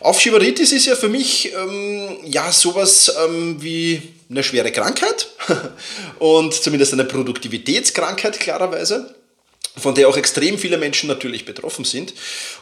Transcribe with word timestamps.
Aufschieberitis 0.00 0.72
ist 0.72 0.86
ja 0.86 0.96
für 0.96 1.08
mich 1.08 1.52
ähm, 1.52 2.18
ja 2.24 2.52
sowas 2.52 3.12
ähm, 3.24 3.60
wie 3.60 4.02
eine 4.30 4.42
schwere 4.42 4.70
Krankheit 4.70 5.28
und 6.18 6.54
zumindest 6.54 6.92
eine 6.92 7.04
Produktivitätskrankheit 7.04 8.38
klarerweise, 8.38 9.14
von 9.76 9.94
der 9.94 10.08
auch 10.08 10.16
extrem 10.16 10.58
viele 10.58 10.78
Menschen 10.78 11.08
natürlich 11.08 11.44
betroffen 11.44 11.84
sind. 11.84 12.14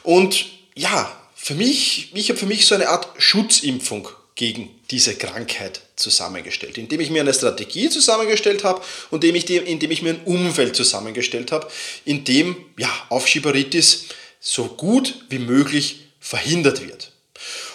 Und 0.03 0.47
ja, 0.75 1.11
für 1.41 1.55
mich, 1.55 2.11
ich 2.15 2.29
habe 2.29 2.39
für 2.39 2.47
mich 2.47 2.67
so 2.67 2.75
eine 2.75 2.89
Art 2.89 3.09
Schutzimpfung 3.17 4.09
gegen 4.35 4.69
diese 4.91 5.15
Krankheit 5.15 5.81
zusammengestellt, 5.95 6.77
indem 6.77 7.01
ich 7.01 7.11
mir 7.11 7.23
eine 7.23 7.33
Strategie 7.33 7.89
zusammengestellt 7.89 8.65
habe 8.65 8.83
und 9.11 9.23
indem 9.25 9.37
ich, 9.37 9.49
indem 9.49 9.91
ich 9.91 10.03
mir 10.03 10.11
ein 10.11 10.25
Umfeld 10.25 10.75
zusammengestellt 10.75 11.53
habe, 11.53 11.69
in 12.05 12.25
dem 12.25 12.57
ja, 12.77 12.91
Aufschieberitis 13.09 14.07
so 14.41 14.65
gut 14.65 15.15
wie 15.31 15.39
möglich 15.39 16.01
verhindert 16.21 16.87
wird. 16.87 17.13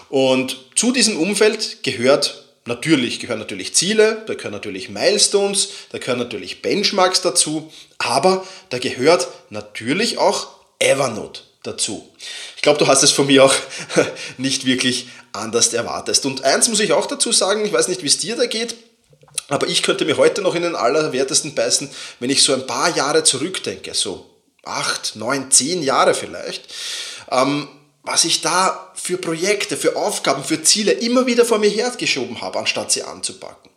Und 0.10 0.58
zu 0.76 0.92
diesem 0.92 1.18
Umfeld 1.18 1.84
gehört 1.84 2.44
natürlich, 2.66 3.22
gehören 3.22 3.40
natürlich 3.40 3.74
Ziele, 3.74 4.24
da 4.28 4.36
gehören 4.36 4.52
natürlich 4.52 4.90
Milestones, 4.90 5.70
da 5.90 5.98
gehören 5.98 6.20
natürlich 6.20 6.62
Benchmarks 6.62 7.22
dazu, 7.22 7.72
aber 7.98 8.46
da 8.70 8.78
gehört 8.78 9.30
natürlich 9.50 10.18
auch 10.18 10.50
Evernote 10.80 11.42
dazu. 11.64 12.08
Ich 12.56 12.62
glaube, 12.62 12.80
du 12.80 12.88
hast 12.88 13.04
es 13.04 13.12
von 13.12 13.26
mir 13.28 13.44
auch 13.46 13.54
nicht 14.38 14.66
wirklich 14.66 15.08
anders 15.32 15.74
erwartet. 15.74 16.24
Und 16.26 16.44
eins 16.44 16.68
muss 16.68 16.80
ich 16.80 16.94
auch 16.94 17.06
dazu 17.06 17.32
sagen, 17.32 17.66
ich 17.66 17.74
weiß 17.74 17.88
nicht, 17.88 18.04
wie 18.04 18.08
es 18.08 18.20
dir 18.20 18.36
da 18.36 18.46
geht, 18.46 18.76
aber 19.48 19.68
ich 19.68 19.84
könnte 19.84 20.06
mir 20.06 20.18
heute 20.18 20.42
noch 20.42 20.56
in 20.56 20.64
den 20.64 20.76
Allerwertesten 20.76 21.56
beißen, 21.56 21.90
wenn 22.20 22.30
ich 22.30 22.44
so 22.44 22.54
ein 22.54 22.68
paar 22.68 22.96
Jahre 22.96 23.24
zurückdenke, 23.24 23.94
so 23.94 24.30
acht, 24.64 25.16
neun, 25.16 25.52
zehn 25.52 25.82
Jahre 25.84 26.14
vielleicht. 26.14 26.74
Ähm, 27.32 27.68
was 28.04 28.26
ich 28.26 28.42
da 28.42 28.92
für 28.96 29.18
Projekte, 29.18 29.78
für 29.78 29.96
Aufgaben, 29.96 30.44
für 30.44 30.62
Ziele 30.62 30.92
immer 30.92 31.26
wieder 31.26 31.46
vor 31.46 31.58
mir 31.58 31.70
hergeschoben 31.70 32.42
habe, 32.42 32.60
anstatt 32.60 32.92
sie 32.92 33.04
anzupacken. 33.04 33.72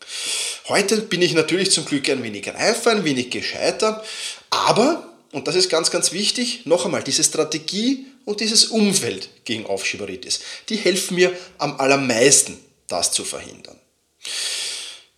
Heute 0.68 1.00
bin 1.02 1.22
ich 1.22 1.32
natürlich 1.32 1.70
zum 1.70 1.84
Glück 1.84 2.08
ein 2.08 2.22
wenig 2.22 2.48
reifer, 2.48 2.90
ein 2.90 3.04
wenig 3.04 3.30
gescheiter, 3.30 4.04
aber, 4.50 5.06
und 5.36 5.46
das 5.46 5.54
ist 5.54 5.68
ganz, 5.68 5.90
ganz 5.90 6.12
wichtig, 6.12 6.64
noch 6.64 6.86
einmal, 6.86 7.02
diese 7.02 7.22
Strategie 7.22 8.06
und 8.24 8.40
dieses 8.40 8.64
Umfeld 8.64 9.28
gegen 9.44 9.66
Aufschieberitis, 9.66 10.40
die 10.70 10.76
helfen 10.76 11.14
mir 11.14 11.30
am 11.58 11.78
allermeisten, 11.78 12.58
das 12.88 13.12
zu 13.12 13.22
verhindern. 13.22 13.78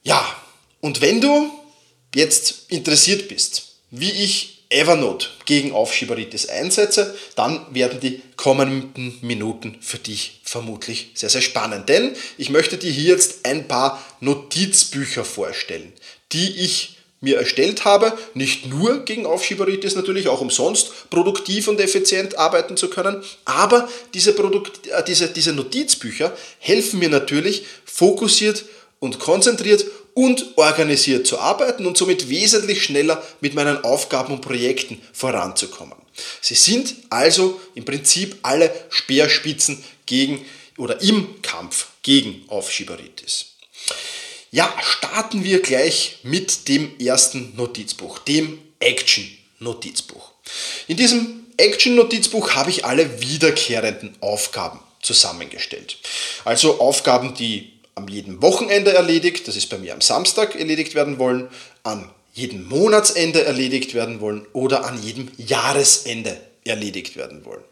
Ja, 0.02 0.26
und 0.80 1.00
wenn 1.02 1.20
du 1.20 1.48
jetzt 2.16 2.64
interessiert 2.66 3.28
bist, 3.28 3.76
wie 3.92 4.10
ich 4.10 4.66
Evernote 4.70 5.28
gegen 5.44 5.70
Aufschieberitis 5.70 6.48
einsetze, 6.48 7.16
dann 7.36 7.72
werden 7.72 8.00
die 8.00 8.20
kommenden 8.34 9.20
Minuten 9.22 9.76
für 9.80 9.98
dich 9.98 10.40
vermutlich 10.42 11.12
sehr, 11.14 11.30
sehr 11.30 11.42
spannend. 11.42 11.88
Denn 11.88 12.16
ich 12.36 12.50
möchte 12.50 12.76
dir 12.76 12.90
hier 12.90 13.12
jetzt 13.12 13.46
ein 13.46 13.68
paar 13.68 14.04
Notizbücher 14.18 15.24
vorstellen, 15.24 15.92
die 16.32 16.56
ich 16.56 16.97
mir 17.20 17.38
erstellt 17.38 17.84
habe, 17.84 18.16
nicht 18.34 18.66
nur 18.66 19.04
gegen 19.04 19.26
Aufschieberitis 19.26 19.94
natürlich, 19.94 20.28
auch 20.28 20.40
umsonst 20.40 21.10
produktiv 21.10 21.68
und 21.68 21.80
effizient 21.80 22.38
arbeiten 22.38 22.76
zu 22.76 22.88
können, 22.88 23.22
aber 23.44 23.88
diese, 24.14 24.32
Produkt, 24.32 24.86
äh, 24.86 25.04
diese, 25.04 25.28
diese 25.28 25.52
Notizbücher 25.52 26.36
helfen 26.58 26.98
mir 26.98 27.08
natürlich 27.08 27.64
fokussiert 27.84 28.64
und 29.00 29.18
konzentriert 29.18 29.84
und 30.14 30.56
organisiert 30.56 31.26
zu 31.26 31.38
arbeiten 31.38 31.86
und 31.86 31.96
somit 31.96 32.28
wesentlich 32.28 32.82
schneller 32.82 33.22
mit 33.40 33.54
meinen 33.54 33.84
Aufgaben 33.84 34.32
und 34.34 34.40
Projekten 34.40 35.00
voranzukommen. 35.12 35.96
Sie 36.40 36.56
sind 36.56 36.96
also 37.10 37.60
im 37.74 37.84
Prinzip 37.84 38.36
alle 38.42 38.72
Speerspitzen 38.90 39.82
gegen 40.06 40.44
oder 40.76 41.00
im 41.02 41.40
Kampf 41.42 41.88
gegen 42.02 42.44
Aufschieberitis. 42.48 43.54
Ja, 44.50 44.72
starten 44.80 45.44
wir 45.44 45.60
gleich 45.60 46.18
mit 46.22 46.68
dem 46.68 46.98
ersten 46.98 47.54
Notizbuch, 47.56 48.18
dem 48.20 48.58
Action-Notizbuch. 48.80 50.32
In 50.86 50.96
diesem 50.96 51.46
Action-Notizbuch 51.58 52.52
habe 52.52 52.70
ich 52.70 52.86
alle 52.86 53.20
wiederkehrenden 53.20 54.16
Aufgaben 54.20 54.80
zusammengestellt. 55.02 55.98
Also 56.44 56.80
Aufgaben, 56.80 57.34
die 57.34 57.72
am 57.94 58.08
jedem 58.08 58.40
Wochenende 58.40 58.92
erledigt, 58.94 59.48
das 59.48 59.56
ist 59.56 59.68
bei 59.68 59.76
mir 59.76 59.92
am 59.92 60.00
Samstag 60.00 60.54
erledigt 60.54 60.94
werden 60.94 61.18
wollen, 61.18 61.48
an 61.82 62.10
jedem 62.32 62.66
Monatsende 62.68 63.44
erledigt 63.44 63.92
werden 63.92 64.20
wollen 64.20 64.46
oder 64.54 64.86
an 64.86 65.02
jedem 65.02 65.30
Jahresende 65.36 66.40
erledigt 66.64 67.16
werden 67.16 67.44
wollen. 67.44 67.64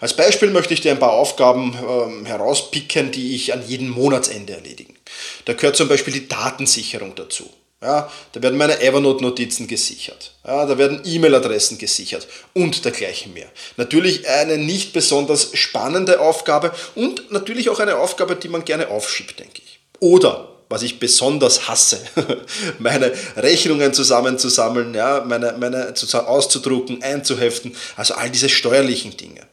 Als 0.00 0.14
Beispiel 0.14 0.50
möchte 0.50 0.74
ich 0.74 0.80
dir 0.80 0.92
ein 0.92 0.98
paar 0.98 1.12
Aufgaben 1.12 1.76
ähm, 1.88 2.26
herauspicken, 2.26 3.10
die 3.10 3.34
ich 3.34 3.52
an 3.52 3.66
jedem 3.66 3.90
Monatsende 3.90 4.54
erledigen. 4.54 4.96
Da 5.44 5.52
gehört 5.52 5.76
zum 5.76 5.88
Beispiel 5.88 6.12
die 6.12 6.28
Datensicherung 6.28 7.14
dazu. 7.14 7.48
Ja, 7.84 8.10
da 8.32 8.42
werden 8.42 8.56
meine 8.56 8.80
Evernote-Notizen 8.80 9.66
gesichert. 9.66 10.32
Ja, 10.46 10.64
da 10.64 10.78
werden 10.78 11.02
E-Mail-Adressen 11.04 11.76
gesichert 11.76 12.26
und 12.54 12.82
dergleichen 12.84 13.34
mehr. 13.34 13.48
Natürlich 13.76 14.26
eine 14.26 14.56
nicht 14.56 14.94
besonders 14.94 15.50
spannende 15.52 16.18
Aufgabe 16.18 16.72
und 16.94 17.30
natürlich 17.30 17.68
auch 17.68 17.80
eine 17.80 17.98
Aufgabe, 17.98 18.36
die 18.36 18.48
man 18.48 18.64
gerne 18.64 18.88
aufschiebt, 18.88 19.38
denke 19.38 19.60
ich. 19.62 19.80
Oder 20.00 20.53
was 20.68 20.82
ich 20.82 20.98
besonders 20.98 21.68
hasse, 21.68 22.00
meine 22.78 23.12
Rechnungen 23.36 23.92
zusammenzusammeln, 23.92 24.94
ja, 24.94 25.24
meine, 25.26 25.54
meine 25.58 25.94
auszudrucken, 26.12 27.02
einzuheften, 27.02 27.76
also 27.96 28.14
all 28.14 28.30
diese 28.30 28.48
steuerlichen 28.48 29.16
Dinge. 29.16 29.46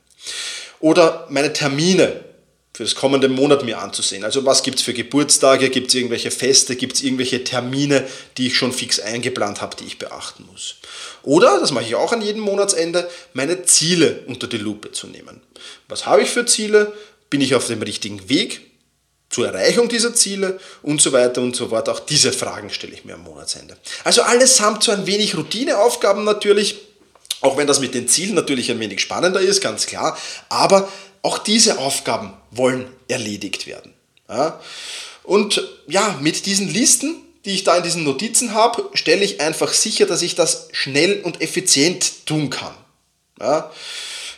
Oder 0.80 1.28
meine 1.30 1.54
Termine 1.54 2.22
für 2.74 2.84
das 2.84 2.96
kommende 2.96 3.28
Monat 3.28 3.64
mir 3.64 3.80
anzusehen. 3.80 4.24
Also 4.24 4.46
was 4.46 4.64
gibt 4.64 4.80
es 4.80 4.84
für 4.84 4.94
Geburtstage, 4.94 5.70
gibt 5.70 5.90
es 5.90 5.96
irgendwelche 5.96 6.32
Feste, 6.32 6.76
gibt 6.76 6.96
es 6.96 7.04
irgendwelche 7.04 7.44
Termine, 7.44 8.08
die 8.38 8.48
ich 8.48 8.56
schon 8.56 8.72
fix 8.72 9.00
eingeplant 9.00 9.62
habe, 9.62 9.76
die 9.76 9.84
ich 9.84 10.00
beachten 10.00 10.48
muss. 10.52 10.78
Oder, 11.22 11.60
das 11.60 11.72
mache 11.72 11.84
ich 11.84 11.96
auch 11.96 12.14
an 12.14 12.22
jedem 12.22 12.42
Monatsende, 12.42 13.08
meine 13.34 13.64
Ziele 13.66 14.24
unter 14.26 14.48
die 14.48 14.58
Lupe 14.58 14.92
zu 14.92 15.08
nehmen. 15.08 15.42
Was 15.90 16.06
habe 16.06 16.22
ich 16.24 16.30
für 16.30 16.46
Ziele? 16.46 16.94
Bin 17.30 17.42
ich 17.42 17.56
auf 17.56 17.68
dem 17.68 17.82
richtigen 17.82 18.30
Weg 18.30 18.71
zur 19.32 19.48
Erreichung 19.48 19.88
dieser 19.88 20.14
Ziele 20.14 20.60
und 20.84 21.02
so 21.02 21.14
weiter 21.14 21.42
und 21.42 21.56
so 21.56 21.70
fort. 21.70 21.90
Auch 21.90 22.02
diese 22.02 22.34
Fragen 22.34 22.70
stelle 22.70 22.94
ich 22.94 23.06
mir 23.06 23.16
am 23.16 23.24
Monatsende. 23.24 23.78
Also 24.04 24.22
allesamt 24.22 24.84
so 24.84 24.92
ein 24.92 25.08
wenig 25.08 25.36
Routineaufgaben 25.36 26.24
natürlich, 26.24 26.76
auch 27.40 27.58
wenn 27.58 27.66
das 27.66 27.80
mit 27.80 27.96
den 27.96 28.08
Zielen 28.08 28.36
natürlich 28.36 28.70
ein 28.70 28.80
wenig 28.80 29.00
spannender 29.00 29.40
ist, 29.40 29.62
ganz 29.62 29.86
klar. 29.86 30.18
Aber 30.50 30.88
auch 31.22 31.38
diese 31.38 31.80
Aufgaben 31.80 32.34
wollen 32.52 32.88
erledigt 33.08 33.68
werden. 33.68 33.94
Ja? 34.30 34.60
Und 35.24 35.66
ja, 35.88 36.18
mit 36.22 36.46
diesen 36.46 36.68
Listen, 36.70 37.16
die 37.46 37.52
ich 37.52 37.64
da 37.64 37.78
in 37.78 37.84
diesen 37.84 38.04
Notizen 38.04 38.54
habe, 38.54 38.90
stelle 38.94 39.24
ich 39.24 39.40
einfach 39.40 39.74
sicher, 39.74 40.06
dass 40.06 40.22
ich 40.22 40.36
das 40.36 40.68
schnell 40.74 41.22
und 41.22 41.42
effizient 41.42 42.26
tun 42.26 42.50
kann. 42.50 42.74
Ja? 43.40 43.72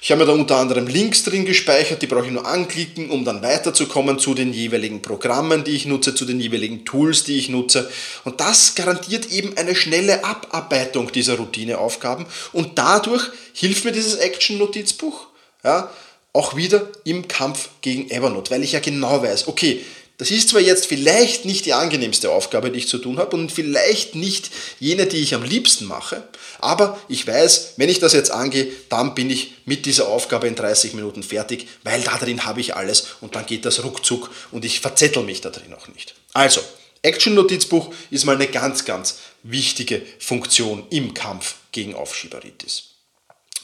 Ich 0.06 0.12
habe 0.12 0.20
mir 0.20 0.26
da 0.26 0.34
unter 0.34 0.58
anderem 0.58 0.88
Links 0.88 1.24
drin 1.24 1.46
gespeichert, 1.46 2.02
die 2.02 2.08
brauche 2.08 2.26
ich 2.26 2.32
nur 2.34 2.46
anklicken, 2.46 3.10
um 3.10 3.24
dann 3.24 3.42
weiterzukommen 3.42 4.20
zu 4.20 4.34
den 4.34 4.52
jeweiligen 4.52 5.02
Programmen, 5.02 5.64
die 5.64 5.72
ich 5.72 5.86
nutze, 5.86 6.14
zu 6.14 6.26
den 6.26 6.42
jeweiligen 6.42 6.84
Tools, 6.84 7.24
die 7.24 7.38
ich 7.38 7.48
nutze. 7.48 7.90
Und 8.26 8.42
das 8.42 8.76
garantiert 8.76 9.32
eben 9.32 9.56
eine 9.56 9.76
schnelle 9.76 10.26
Abarbeitung 10.26 11.10
dieser 11.14 11.38
Routineaufgaben 11.38 12.26
und 12.52 12.78
dadurch 12.78 13.30
hilft 13.54 13.86
mir 13.86 13.94
dieses 13.94 14.16
Action-Notizbuch. 14.16 15.28
Ja, 15.64 15.90
auch 16.34 16.58
wieder 16.58 16.86
im 17.06 17.30
Kampf 17.30 17.70
gegen 17.80 18.10
Evernote, 18.10 18.52
weil 18.52 18.64
ich 18.64 18.74
ja 18.74 18.82
genau 18.82 19.24
weiß, 19.24 19.48
okay, 19.48 19.86
das 20.18 20.32
ist 20.32 20.50
zwar 20.50 20.62
jetzt 20.62 20.86
vielleicht 20.86 21.46
nicht 21.46 21.66
die 21.66 21.74
angenehmste 21.74 22.32
Aufgabe, 22.32 22.70
die 22.70 22.80
ich 22.80 22.88
zu 22.88 23.00
tun 23.00 23.18
habe 23.18 23.36
und 23.36 23.52
vielleicht 23.52 24.16
nicht 24.16 24.52
jene, 24.80 25.08
die 25.08 25.18
ich 25.18 25.34
am 25.34 25.44
liebsten 25.44 25.86
mache, 25.86 26.28
aber 26.60 27.00
ich 27.10 27.26
weiß, 27.26 27.74
wenn 27.78 27.90
ich 27.90 28.00
das 28.00 28.14
jetzt 28.14 28.32
angehe, 28.32 28.72
dann 28.90 29.16
bin 29.16 29.30
ich 29.30 29.56
mit 29.66 29.86
dieser 29.86 30.08
Aufgabe 30.08 30.48
in 30.48 30.56
30 30.56 30.94
Minuten 30.94 31.24
fertig, 31.24 31.68
weil 31.84 32.02
da 32.02 32.18
drin 32.18 32.46
habe 32.46 32.62
ich 32.62 32.76
alles 32.76 33.08
und 33.22 33.36
dann 33.36 33.46
geht 33.46 33.66
das 33.66 33.84
ruckzuck 33.84 34.30
und 34.52 34.66
ich 34.66 34.80
verzettel 34.80 35.24
mich 35.24 35.42
da 35.42 35.50
drin 35.50 35.74
auch 35.74 35.88
nicht. 35.88 36.16
Also, 36.34 36.62
Action-Notizbuch 37.02 37.94
ist 38.12 38.26
mal 38.26 38.36
eine 38.36 38.48
ganz, 38.48 38.86
ganz 38.86 39.18
wichtige 39.44 40.02
Funktion 40.20 40.86
im 40.90 41.14
Kampf 41.14 41.56
gegen 41.72 41.96
Aufschieberitis. 41.96 42.84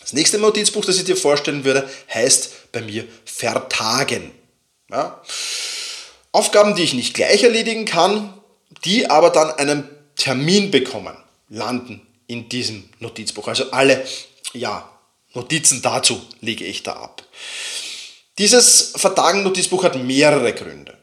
Das 0.01 0.13
nächste 0.13 0.39
Notizbuch, 0.39 0.83
das 0.83 0.97
ich 0.97 1.05
dir 1.05 1.15
vorstellen 1.15 1.63
würde, 1.63 1.89
heißt 2.13 2.71
bei 2.71 2.81
mir 2.81 3.05
Vertagen. 3.25 4.31
Ja? 4.89 5.21
Aufgaben, 6.31 6.75
die 6.75 6.83
ich 6.83 6.93
nicht 6.93 7.13
gleich 7.13 7.43
erledigen 7.43 7.85
kann, 7.85 8.33
die 8.85 9.09
aber 9.09 9.29
dann 9.29 9.51
einen 9.51 9.89
Termin 10.15 10.71
bekommen, 10.71 11.15
landen 11.49 12.05
in 12.27 12.49
diesem 12.49 12.89
Notizbuch. 12.99 13.47
Also 13.47 13.71
alle 13.71 14.05
ja, 14.53 14.89
Notizen 15.33 15.81
dazu 15.81 16.21
lege 16.41 16.65
ich 16.65 16.83
da 16.83 16.93
ab. 16.93 17.23
Dieses 18.37 18.93
Vertagen-Notizbuch 18.95 19.83
hat 19.83 19.95
mehrere 19.95 20.53
Gründe. 20.53 20.97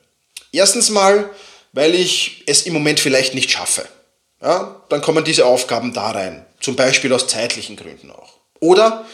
Erstens 0.52 0.90
mal, 0.90 1.31
weil 1.72 1.94
ich 1.94 2.43
es 2.46 2.62
im 2.62 2.72
Moment 2.72 3.00
vielleicht 3.00 3.34
nicht 3.34 3.50
schaffe. 3.50 3.87
Ja, 4.40 4.82
dann 4.88 5.00
kommen 5.00 5.25
diese 5.25 5.46
Aufgaben 5.46 5.93
da 5.93 6.11
rein, 6.11 6.46
zum 6.61 6.76
Beispiel 6.76 7.12
aus 7.12 7.26
zeitlichen 7.26 7.76
Gründen 7.76 8.11
auch. 8.11 8.34
Oder 8.61 9.05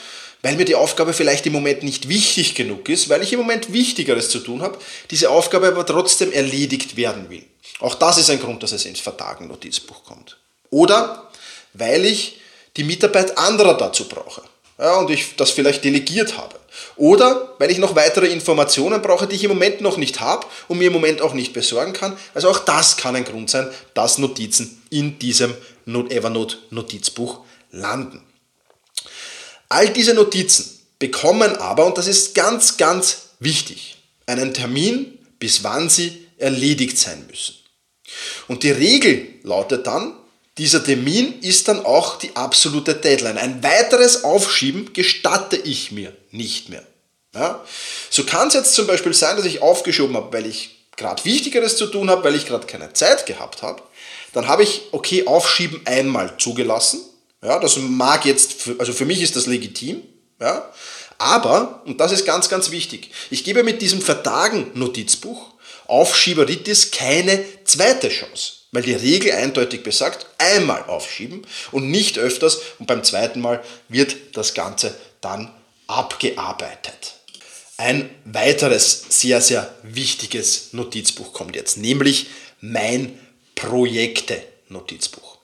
weil 0.42 0.56
mir 0.56 0.64
die 0.64 0.74
Aufgabe 0.74 1.12
vielleicht 1.12 1.46
im 1.46 1.52
Moment 1.52 1.82
nicht 1.82 2.08
wichtig 2.08 2.54
genug 2.54 2.88
ist, 2.88 3.08
weil 3.08 3.22
ich 3.22 3.32
im 3.32 3.38
Moment 3.38 3.72
Wichtigeres 3.72 4.28
zu 4.28 4.40
tun 4.40 4.62
habe, 4.62 4.78
diese 5.10 5.30
Aufgabe 5.30 5.68
aber 5.68 5.86
trotzdem 5.86 6.32
erledigt 6.32 6.96
werden 6.96 7.30
will. 7.30 7.44
Auch 7.80 7.94
das 7.94 8.18
ist 8.18 8.30
ein 8.30 8.40
Grund, 8.40 8.62
dass 8.62 8.72
es 8.72 8.84
ins 8.84 9.00
Vertagen-Notizbuch 9.00 10.04
kommt. 10.04 10.36
Oder 10.70 11.30
weil 11.74 12.04
ich 12.04 12.40
die 12.76 12.84
Mitarbeit 12.84 13.38
anderer 13.38 13.74
dazu 13.76 14.08
brauche 14.08 14.42
ja, 14.78 14.96
und 14.96 15.10
ich 15.10 15.36
das 15.36 15.50
vielleicht 15.50 15.84
delegiert 15.84 16.36
habe. 16.36 16.56
Oder 16.96 17.54
weil 17.58 17.70
ich 17.70 17.78
noch 17.78 17.94
weitere 17.94 18.26
Informationen 18.26 19.02
brauche, 19.02 19.26
die 19.26 19.36
ich 19.36 19.44
im 19.44 19.50
Moment 19.50 19.80
noch 19.80 19.96
nicht 19.96 20.20
habe 20.20 20.46
und 20.68 20.78
mir 20.78 20.86
im 20.86 20.92
Moment 20.92 21.20
auch 21.20 21.34
nicht 21.34 21.52
besorgen 21.52 21.92
kann. 21.92 22.16
Also 22.34 22.48
auch 22.48 22.58
das 22.58 22.96
kann 22.96 23.14
ein 23.14 23.24
Grund 23.24 23.50
sein, 23.50 23.70
dass 23.94 24.18
Notizen 24.18 24.82
in 24.90 25.18
diesem 25.18 25.54
Evernote-Notizbuch 25.86 27.40
landen. 27.70 28.22
All 29.72 29.88
diese 29.88 30.12
Notizen 30.12 30.78
bekommen 30.98 31.56
aber, 31.56 31.86
und 31.86 31.96
das 31.96 32.06
ist 32.06 32.34
ganz, 32.34 32.76
ganz 32.76 33.30
wichtig, 33.40 33.96
einen 34.26 34.52
Termin, 34.52 35.18
bis 35.38 35.64
wann 35.64 35.88
sie 35.88 36.26
erledigt 36.36 36.98
sein 36.98 37.24
müssen. 37.26 37.54
Und 38.48 38.64
die 38.64 38.70
Regel 38.70 39.26
lautet 39.42 39.86
dann, 39.86 40.14
dieser 40.58 40.84
Termin 40.84 41.40
ist 41.40 41.68
dann 41.68 41.86
auch 41.86 42.18
die 42.18 42.36
absolute 42.36 42.94
Deadline. 42.94 43.38
Ein 43.38 43.62
weiteres 43.62 44.24
Aufschieben 44.24 44.92
gestatte 44.92 45.56
ich 45.56 45.90
mir 45.90 46.14
nicht 46.30 46.68
mehr. 46.68 46.84
Ja? 47.34 47.64
So 48.10 48.24
kann 48.24 48.48
es 48.48 48.54
jetzt 48.54 48.74
zum 48.74 48.86
Beispiel 48.86 49.14
sein, 49.14 49.36
dass 49.36 49.46
ich 49.46 49.62
aufgeschoben 49.62 50.14
habe, 50.16 50.36
weil 50.36 50.44
ich 50.44 50.84
gerade 50.96 51.24
Wichtigeres 51.24 51.78
zu 51.78 51.86
tun 51.86 52.10
habe, 52.10 52.24
weil 52.24 52.34
ich 52.34 52.44
gerade 52.44 52.66
keine 52.66 52.92
Zeit 52.92 53.24
gehabt 53.24 53.62
habe. 53.62 53.82
Dann 54.34 54.48
habe 54.48 54.64
ich, 54.64 54.82
okay, 54.92 55.26
Aufschieben 55.26 55.80
einmal 55.86 56.36
zugelassen. 56.36 57.00
Ja, 57.42 57.58
das 57.58 57.76
mag 57.76 58.24
jetzt, 58.24 58.70
also 58.78 58.92
für 58.92 59.04
mich 59.04 59.20
ist 59.20 59.36
das 59.36 59.46
legitim. 59.46 60.02
Ja, 60.40 60.72
aber, 61.18 61.82
und 61.84 62.00
das 62.00 62.10
ist 62.10 62.24
ganz, 62.24 62.48
ganz 62.48 62.70
wichtig, 62.70 63.10
ich 63.30 63.44
gebe 63.44 63.62
mit 63.62 63.80
diesem 63.80 64.00
Vertagen-Notizbuch 64.00 65.52
Aufschieberitis 65.86 66.90
keine 66.90 67.44
zweite 67.64 68.08
Chance. 68.08 68.54
Weil 68.72 68.82
die 68.82 68.94
Regel 68.94 69.32
eindeutig 69.32 69.82
besagt, 69.82 70.26
einmal 70.38 70.84
aufschieben 70.84 71.46
und 71.70 71.90
nicht 71.90 72.18
öfters 72.18 72.60
und 72.78 72.86
beim 72.86 73.04
zweiten 73.04 73.40
Mal 73.40 73.62
wird 73.88 74.16
das 74.36 74.54
Ganze 74.54 74.96
dann 75.20 75.52
abgearbeitet. 75.86 77.14
Ein 77.76 78.08
weiteres 78.24 79.04
sehr, 79.10 79.40
sehr 79.40 79.74
wichtiges 79.82 80.72
Notizbuch 80.72 81.32
kommt 81.32 81.56
jetzt, 81.56 81.76
nämlich 81.76 82.28
mein 82.60 83.18
Projekte-Notizbuch. 83.54 85.38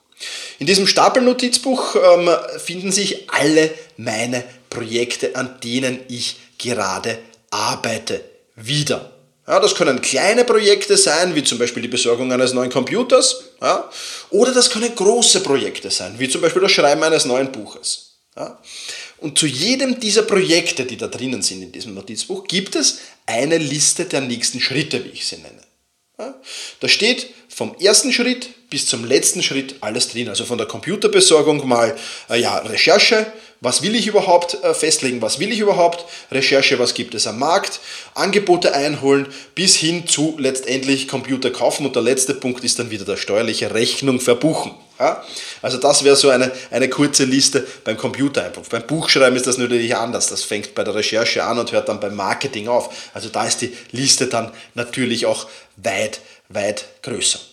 In 0.59 0.67
diesem 0.67 0.87
Stapelnotizbuch 0.87 1.95
ähm, 1.95 2.29
finden 2.59 2.91
sich 2.91 3.29
alle 3.29 3.71
meine 3.97 4.43
Projekte, 4.69 5.35
an 5.35 5.59
denen 5.63 5.99
ich 6.09 6.37
gerade 6.57 7.17
arbeite, 7.49 8.21
wieder. 8.55 9.11
Ja, 9.47 9.59
das 9.59 9.73
können 9.73 10.01
kleine 10.01 10.43
Projekte 10.43 10.95
sein, 10.95 11.33
wie 11.33 11.43
zum 11.43 11.57
Beispiel 11.57 11.81
die 11.81 11.87
Besorgung 11.87 12.31
eines 12.31 12.53
neuen 12.53 12.69
Computers. 12.69 13.45
Ja, 13.61 13.89
oder 14.29 14.53
das 14.53 14.69
können 14.69 14.93
große 14.93 15.41
Projekte 15.41 15.89
sein, 15.89 16.15
wie 16.19 16.29
zum 16.29 16.41
Beispiel 16.41 16.61
das 16.61 16.71
Schreiben 16.71 17.01
eines 17.01 17.25
neuen 17.25 17.51
Buches. 17.51 18.17
Ja. 18.35 18.59
Und 19.17 19.37
zu 19.39 19.47
jedem 19.47 19.99
dieser 19.99 20.21
Projekte, 20.21 20.85
die 20.85 20.97
da 20.97 21.07
drinnen 21.07 21.41
sind 21.41 21.63
in 21.63 21.71
diesem 21.71 21.93
Notizbuch, 21.93 22.45
gibt 22.45 22.75
es 22.75 22.99
eine 23.25 23.57
Liste 23.57 24.05
der 24.05 24.21
nächsten 24.21 24.61
Schritte, 24.61 25.03
wie 25.03 25.09
ich 25.09 25.25
sie 25.25 25.37
nenne. 25.37 25.63
Ja, 26.19 26.35
da 26.81 26.87
steht 26.87 27.27
vom 27.59 27.75
ersten 27.77 28.13
Schritt 28.13 28.69
bis 28.69 28.85
zum 28.85 29.03
letzten 29.03 29.43
Schritt 29.43 29.75
alles 29.81 30.07
drin. 30.07 30.29
Also 30.29 30.45
von 30.45 30.57
der 30.57 30.65
Computerbesorgung 30.65 31.67
mal 31.67 31.93
äh, 32.29 32.39
ja, 32.39 32.59
Recherche, 32.59 33.25
was 33.59 33.81
will 33.81 33.95
ich 33.95 34.07
überhaupt 34.07 34.53
äh, 34.63 34.73
festlegen, 34.73 35.21
was 35.21 35.39
will 35.39 35.51
ich 35.51 35.59
überhaupt, 35.59 36.05
Recherche, 36.31 36.79
was 36.79 36.93
gibt 36.93 37.15
es 37.15 37.27
am 37.27 37.37
Markt, 37.37 37.81
Angebote 38.15 38.73
einholen, 38.73 39.27
bis 39.55 39.75
hin 39.75 40.07
zu 40.07 40.37
letztendlich 40.39 41.09
Computer 41.09 41.51
kaufen 41.51 41.85
und 41.85 41.97
der 41.97 42.01
letzte 42.01 42.33
Punkt 42.33 42.63
ist 42.63 42.79
dann 42.79 42.91
wieder 42.91 43.03
der 43.03 43.17
steuerliche 43.17 43.73
Rechnung 43.73 44.21
verbuchen. 44.21 44.71
Ja? 44.97 45.21
Also 45.61 45.79
das 45.79 46.05
wäre 46.05 46.15
so 46.15 46.29
eine, 46.29 46.53
eine 46.71 46.87
kurze 46.87 47.25
Liste 47.25 47.67
beim 47.83 47.97
Computereinbruch. 47.97 48.67
Beim 48.69 48.87
Buchschreiben 48.87 49.35
ist 49.35 49.47
das 49.47 49.57
natürlich 49.57 49.97
anders. 49.97 50.27
Das 50.27 50.43
fängt 50.43 50.75
bei 50.75 50.85
der 50.85 50.95
Recherche 50.95 51.43
an 51.43 51.59
und 51.59 51.73
hört 51.73 51.89
dann 51.89 51.99
beim 51.99 52.15
Marketing 52.15 52.69
auf. 52.69 53.09
Also 53.13 53.27
da 53.27 53.45
ist 53.45 53.59
die 53.59 53.75
Liste 53.91 54.27
dann 54.27 54.53
natürlich 54.75 55.25
auch 55.25 55.49
weit, 55.75 56.21
weit 56.47 56.85
größer. 57.03 57.48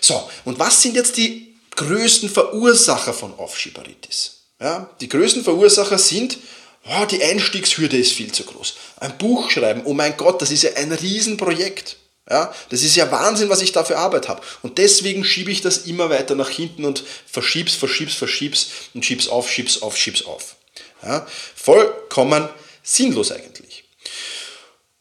So, 0.00 0.28
und 0.44 0.58
was 0.58 0.82
sind 0.82 0.96
jetzt 0.96 1.16
die 1.16 1.56
größten 1.76 2.28
Verursacher 2.28 3.14
von 3.14 3.34
Aufschieberitis? 3.38 4.42
Ja, 4.60 4.90
die 5.00 5.08
größten 5.08 5.44
Verursacher 5.44 5.98
sind, 5.98 6.38
oh, 6.86 7.04
die 7.06 7.22
Einstiegshürde 7.22 7.96
ist 7.96 8.12
viel 8.12 8.32
zu 8.32 8.44
groß. 8.44 8.74
Ein 9.00 9.18
Buch 9.18 9.50
schreiben, 9.50 9.82
oh 9.84 9.94
mein 9.94 10.16
Gott, 10.16 10.40
das 10.40 10.50
ist 10.50 10.62
ja 10.62 10.74
ein 10.74 10.92
Riesenprojekt. 10.92 11.96
Ja, 12.30 12.54
das 12.70 12.82
ist 12.82 12.96
ja 12.96 13.10
Wahnsinn, 13.10 13.50
was 13.50 13.60
ich 13.60 13.72
da 13.72 13.84
für 13.84 13.98
Arbeit 13.98 14.28
habe. 14.28 14.40
Und 14.62 14.78
deswegen 14.78 15.24
schiebe 15.24 15.50
ich 15.50 15.60
das 15.60 15.78
immer 15.78 16.08
weiter 16.08 16.34
nach 16.34 16.48
hinten 16.48 16.86
und 16.86 17.04
verschieb's, 17.26 17.74
verschieb's, 17.74 18.14
verschieb's 18.14 18.68
und 18.94 19.04
schieb's 19.04 19.28
auf, 19.28 19.50
schieb's 19.50 19.82
auf, 19.82 19.96
schieb's 19.96 20.24
auf. 20.24 20.56
Ja, 21.02 21.26
vollkommen 21.54 22.48
sinnlos 22.82 23.30
eigentlich. 23.30 23.83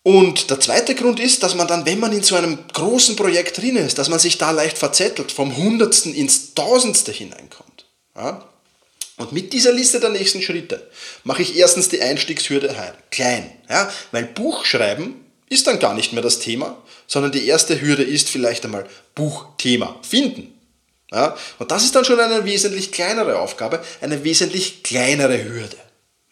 Und 0.04 0.50
der 0.50 0.60
zweite 0.60 0.96
Grund 0.96 1.22
ist, 1.22 1.44
dass 1.44 1.56
man 1.56 1.68
dann, 1.68 1.86
wenn 1.86 2.00
man 2.00 2.12
in 2.12 2.24
so 2.24 2.36
einem 2.36 2.60
großen 2.74 3.16
Projekt 3.16 3.58
drin 3.58 3.78
ist, 3.78 3.98
dass 3.98 4.10
man 4.10 4.20
sich 4.20 4.38
da 4.38 4.52
leicht 4.52 4.78
verzettelt, 4.78 5.32
vom 5.32 5.56
Hundertsten 5.56 6.14
ins 6.14 6.54
Tausendste 6.54 7.14
hineinkommt. 7.14 7.86
Ja? 8.16 8.44
Und 9.16 9.32
mit 9.32 9.54
dieser 9.54 9.72
Liste 9.72 10.02
der 10.02 10.10
nächsten 10.10 10.42
Schritte 10.42 10.90
mache 11.24 11.42
ich 11.42 11.56
erstens 11.56 11.88
die 11.88 12.02
Einstiegshürde 12.02 12.76
klein. 13.12 13.50
Ja? 13.70 13.90
Weil 14.12 14.26
Buchschreiben 14.26 15.24
ist 15.48 15.68
dann 15.68 15.80
gar 15.80 15.94
nicht 15.94 16.12
mehr 16.12 16.24
das 16.24 16.40
Thema, 16.40 16.78
sondern 17.08 17.32
die 17.32 17.48
erste 17.48 17.80
Hürde 17.80 18.04
ist 18.04 18.30
vielleicht 18.30 18.66
einmal 18.66 18.86
Buchthema 19.16 20.00
finden. 20.02 20.54
Ja? 21.14 21.38
Und 21.60 21.72
das 21.72 21.86
ist 21.86 21.96
dann 21.96 22.04
schon 22.04 22.20
eine 22.20 22.44
wesentlich 22.44 22.92
kleinere 22.92 23.40
Aufgabe, 23.40 23.82
eine 24.02 24.26
wesentlich 24.26 24.84
kleinere 24.84 25.46
Hürde. 25.46 25.78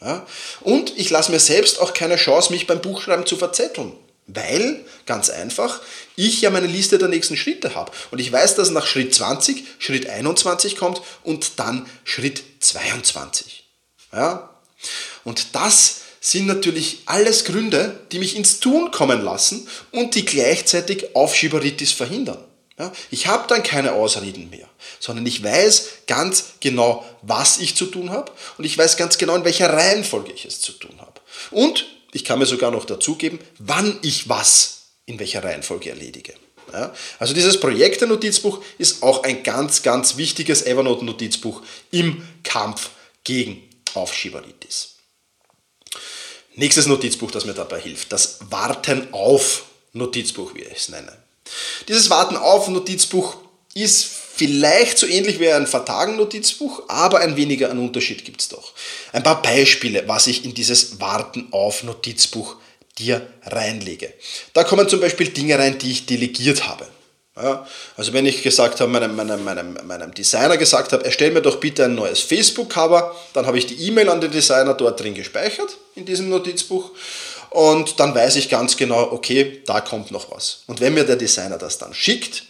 Ja? 0.01 0.25
Und 0.61 0.97
ich 0.97 1.09
lasse 1.09 1.31
mir 1.31 1.39
selbst 1.39 1.79
auch 1.79 1.93
keine 1.93 2.15
Chance, 2.15 2.51
mich 2.51 2.67
beim 2.67 2.81
Buchschreiben 2.81 3.25
zu 3.25 3.37
verzetteln. 3.37 3.93
Weil, 4.27 4.85
ganz 5.05 5.29
einfach, 5.29 5.81
ich 6.15 6.41
ja 6.41 6.49
meine 6.49 6.67
Liste 6.67 6.97
der 6.97 7.07
nächsten 7.07 7.35
Schritte 7.35 7.75
habe. 7.75 7.91
Und 8.11 8.19
ich 8.19 8.31
weiß, 8.31 8.55
dass 8.55 8.69
nach 8.69 8.85
Schritt 8.85 9.13
20 9.13 9.63
Schritt 9.79 10.09
21 10.09 10.77
kommt 10.77 11.01
und 11.23 11.59
dann 11.59 11.87
Schritt 12.03 12.43
22. 12.59 13.65
Ja? 14.13 14.49
Und 15.23 15.55
das 15.55 16.01
sind 16.21 16.45
natürlich 16.45 16.99
alles 17.07 17.45
Gründe, 17.45 17.99
die 18.11 18.19
mich 18.19 18.35
ins 18.35 18.59
Tun 18.59 18.91
kommen 18.91 19.23
lassen 19.23 19.67
und 19.91 20.15
die 20.15 20.23
gleichzeitig 20.23 21.15
Aufschieberitis 21.15 21.91
verhindern. 21.91 22.43
Ja? 22.81 22.91
Ich 23.11 23.27
habe 23.27 23.47
dann 23.47 23.63
keine 23.63 23.93
Ausreden 23.93 24.49
mehr 24.49 24.67
sondern 25.01 25.25
ich 25.25 25.43
weiß 25.43 25.89
ganz 26.07 26.53
genau, 26.59 27.05
was 27.21 27.57
ich 27.57 27.75
zu 27.75 27.87
tun 27.87 28.11
habe 28.11 28.31
und 28.57 28.65
ich 28.65 28.77
weiß 28.77 28.97
ganz 28.97 29.17
genau, 29.17 29.35
in 29.35 29.43
welcher 29.43 29.73
Reihenfolge 29.73 30.31
ich 30.31 30.45
es 30.45 30.61
zu 30.61 30.73
tun 30.73 30.95
habe. 30.99 31.19
Und 31.49 31.85
ich 32.13 32.23
kann 32.23 32.39
mir 32.39 32.45
sogar 32.45 32.71
noch 32.71 32.85
dazugeben, 32.85 33.39
wann 33.57 33.97
ich 34.01 34.29
was 34.29 34.83
in 35.05 35.19
welcher 35.19 35.43
Reihenfolge 35.43 35.89
erledige. 35.89 36.33
Ja, 36.71 36.93
also 37.19 37.33
dieses 37.33 37.59
Projekte-Notizbuch 37.59 38.63
ist 38.77 39.03
auch 39.03 39.23
ein 39.23 39.43
ganz, 39.43 39.81
ganz 39.81 40.15
wichtiges 40.15 40.61
Evernote-Notizbuch 40.61 41.61
im 41.89 42.25
Kampf 42.43 42.91
gegen 43.23 43.67
Aufschieberitis. 43.93 44.95
Nächstes 46.55 46.85
Notizbuch, 46.85 47.31
das 47.31 47.45
mir 47.45 47.53
dabei 47.53 47.81
hilft, 47.81 48.13
das 48.13 48.39
Warten 48.51 49.13
auf 49.13 49.63
Notizbuch, 49.93 50.53
wie 50.53 50.61
ich 50.61 50.77
es 50.77 50.89
nenne. 50.89 51.17
Dieses 51.87 52.09
Warten 52.09 52.37
auf 52.37 52.67
Notizbuch 52.67 53.37
ist 53.73 54.09
vielleicht 54.35 54.97
so 54.97 55.05
ähnlich 55.05 55.39
wie 55.39 55.51
ein 55.51 55.67
Vertagen-Notizbuch, 55.67 56.83
aber 56.87 57.19
ein 57.19 57.35
weniger 57.35 57.69
an 57.69 57.79
Unterschied 57.79 58.25
gibt 58.25 58.41
es 58.41 58.49
doch. 58.49 58.73
Ein 59.13 59.23
paar 59.23 59.41
Beispiele, 59.41 60.03
was 60.07 60.27
ich 60.27 60.45
in 60.45 60.53
dieses 60.53 60.99
Warten 60.99 61.47
auf 61.51 61.83
Notizbuch 61.83 62.55
dir 62.97 63.25
reinlege. 63.43 64.13
Da 64.53 64.63
kommen 64.63 64.89
zum 64.89 64.99
Beispiel 64.99 65.29
Dinge 65.29 65.57
rein, 65.57 65.77
die 65.77 65.91
ich 65.91 66.05
delegiert 66.05 66.67
habe. 66.67 66.87
Ja, 67.35 67.65
also 67.95 68.11
wenn 68.11 68.25
ich 68.25 68.43
gesagt 68.43 68.81
habe, 68.81 68.91
meinem, 68.91 69.15
meinem, 69.15 69.43
meinem, 69.43 69.77
meinem 69.85 70.13
Designer 70.13 70.57
gesagt 70.57 70.91
habe, 70.91 71.05
erstell 71.05 71.31
mir 71.31 71.41
doch 71.41 71.61
bitte 71.61 71.85
ein 71.85 71.95
neues 71.95 72.19
Facebook-Cover, 72.19 73.15
dann 73.33 73.45
habe 73.45 73.57
ich 73.57 73.67
die 73.67 73.87
E-Mail 73.87 74.09
an 74.09 74.19
den 74.19 74.31
Designer 74.31 74.73
dort 74.73 74.99
drin 74.99 75.13
gespeichert, 75.13 75.77
in 75.95 76.05
diesem 76.05 76.27
Notizbuch. 76.27 76.91
Und 77.51 77.99
dann 77.99 78.15
weiß 78.15 78.37
ich 78.37 78.49
ganz 78.49 78.77
genau, 78.77 79.11
okay, 79.11 79.61
da 79.65 79.81
kommt 79.81 80.09
noch 80.09 80.31
was. 80.31 80.63
Und 80.67 80.79
wenn 80.79 80.93
mir 80.93 81.03
der 81.03 81.17
Designer 81.17 81.57
das 81.57 81.77
dann 81.77 81.93
schickt, 81.93 82.43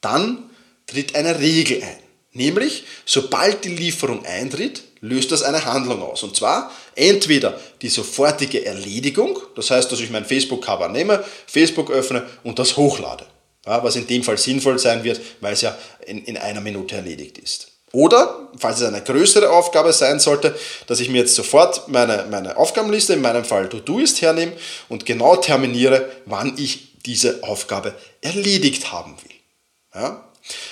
dann 0.00 0.50
tritt 0.86 1.14
eine 1.14 1.38
Regel 1.38 1.82
ein. 1.82 1.98
Nämlich, 2.32 2.82
sobald 3.06 3.64
die 3.64 3.76
Lieferung 3.76 4.24
eintritt, 4.26 4.82
löst 5.00 5.30
das 5.30 5.44
eine 5.44 5.64
Handlung 5.64 6.02
aus. 6.02 6.24
Und 6.24 6.34
zwar 6.34 6.72
entweder 6.96 7.60
die 7.80 7.88
sofortige 7.88 8.66
Erledigung, 8.66 9.38
das 9.54 9.70
heißt, 9.70 9.92
dass 9.92 10.00
ich 10.00 10.10
mein 10.10 10.24
Facebook-Cover 10.24 10.88
nehme, 10.88 11.24
Facebook 11.46 11.92
öffne 11.92 12.26
und 12.42 12.58
das 12.58 12.76
hochlade. 12.76 13.24
Ja, 13.64 13.84
was 13.84 13.94
in 13.94 14.08
dem 14.08 14.24
Fall 14.24 14.36
sinnvoll 14.36 14.80
sein 14.80 15.04
wird, 15.04 15.20
weil 15.40 15.52
es 15.52 15.60
ja 15.60 15.78
in, 16.06 16.24
in 16.24 16.36
einer 16.36 16.60
Minute 16.60 16.96
erledigt 16.96 17.38
ist. 17.38 17.68
Oder, 17.94 18.48
falls 18.58 18.80
es 18.80 18.88
eine 18.88 19.02
größere 19.02 19.50
Aufgabe 19.50 19.92
sein 19.92 20.18
sollte, 20.18 20.54
dass 20.88 20.98
ich 20.98 21.08
mir 21.10 21.18
jetzt 21.18 21.36
sofort 21.36 21.86
meine, 21.88 22.26
meine 22.28 22.56
Aufgabenliste, 22.56 23.12
in 23.12 23.20
meinem 23.20 23.44
Fall 23.44 23.68
To-Do-Ist 23.68 24.20
hernehme 24.20 24.52
und 24.88 25.06
genau 25.06 25.36
terminiere, 25.36 26.10
wann 26.26 26.58
ich 26.58 27.00
diese 27.06 27.44
Aufgabe 27.44 27.94
erledigt 28.20 28.90
haben 28.90 29.14
will. 29.22 29.36
Ja? 29.94 30.24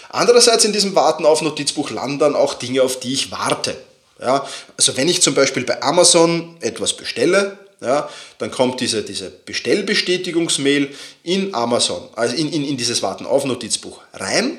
Andererseits 0.09 0.65
in 0.65 0.73
diesem 0.73 0.97
Warten 0.97 1.25
auf 1.25 1.43
Notizbuch 1.43 1.91
landen 1.91 2.19
dann 2.19 2.35
auch 2.35 2.55
Dinge, 2.55 2.83
auf 2.83 2.99
die 2.99 3.13
ich 3.13 3.31
warte. 3.31 3.77
Ja? 4.21 4.45
Also 4.77 4.97
wenn 4.97 5.09
ich 5.09 5.23
zum 5.23 5.35
Beispiel 5.35 5.65
bei 5.65 5.81
Amazon 5.81 6.57
etwas 6.61 6.97
bestelle, 6.97 7.57
ja, 7.81 8.09
dann 8.39 8.51
kommt 8.51 8.81
diese, 8.81 9.03
diese 9.03 9.31
Bestellbestätigungsmail 9.31 10.93
in 11.23 11.55
Amazon, 11.55 12.09
also 12.15 12.35
in, 12.35 12.53
in, 12.53 12.65
in 12.65 12.77
dieses 12.77 13.03
Warten 13.03 13.27
auf 13.27 13.45
Notizbuch 13.45 14.01
rein 14.13 14.59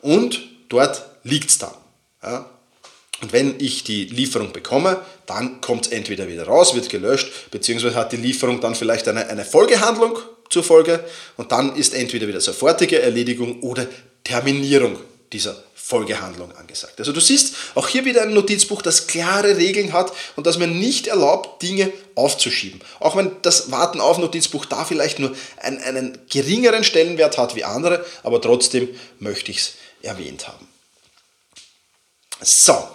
und 0.00 0.40
dort 0.70 1.02
liegt 1.28 1.50
es 1.50 1.58
dann. 1.58 1.74
Ja. 2.22 2.50
Und 3.20 3.32
wenn 3.32 3.56
ich 3.58 3.82
die 3.84 4.04
Lieferung 4.04 4.52
bekomme, 4.52 5.00
dann 5.26 5.60
kommt 5.60 5.86
es 5.86 5.92
entweder 5.92 6.28
wieder 6.28 6.46
raus, 6.46 6.74
wird 6.74 6.88
gelöscht, 6.88 7.50
beziehungsweise 7.50 7.96
hat 7.96 8.12
die 8.12 8.16
Lieferung 8.16 8.60
dann 8.60 8.74
vielleicht 8.74 9.08
eine, 9.08 9.26
eine 9.28 9.44
Folgehandlung 9.44 10.18
zur 10.48 10.62
Folge 10.62 11.04
und 11.36 11.50
dann 11.52 11.74
ist 11.74 11.94
entweder 11.94 12.28
wieder 12.28 12.40
sofortige 12.40 13.02
Erledigung 13.02 13.60
oder 13.62 13.86
Terminierung 14.22 14.98
dieser 15.32 15.62
Folgehandlung 15.74 16.52
angesagt. 16.52 16.98
Also 16.98 17.12
du 17.12 17.20
siehst 17.20 17.54
auch 17.74 17.88
hier 17.88 18.04
wieder 18.04 18.22
ein 18.22 18.34
Notizbuch, 18.34 18.82
das 18.82 19.06
klare 19.06 19.56
Regeln 19.56 19.92
hat 19.92 20.12
und 20.36 20.46
das 20.46 20.58
mir 20.58 20.66
nicht 20.66 21.06
erlaubt, 21.06 21.62
Dinge 21.62 21.92
aufzuschieben. 22.14 22.80
Auch 23.00 23.16
wenn 23.16 23.32
das 23.42 23.70
Warten 23.70 24.00
auf 24.00 24.18
Notizbuch 24.18 24.64
da 24.64 24.84
vielleicht 24.84 25.18
nur 25.18 25.34
einen, 25.56 25.80
einen 25.80 26.18
geringeren 26.30 26.84
Stellenwert 26.84 27.36
hat 27.36 27.56
wie 27.56 27.64
andere, 27.64 28.04
aber 28.22 28.40
trotzdem 28.40 28.88
möchte 29.18 29.50
ich 29.50 29.58
es 29.58 29.72
erwähnt 30.02 30.46
haben. 30.46 30.68
So, 32.40 32.88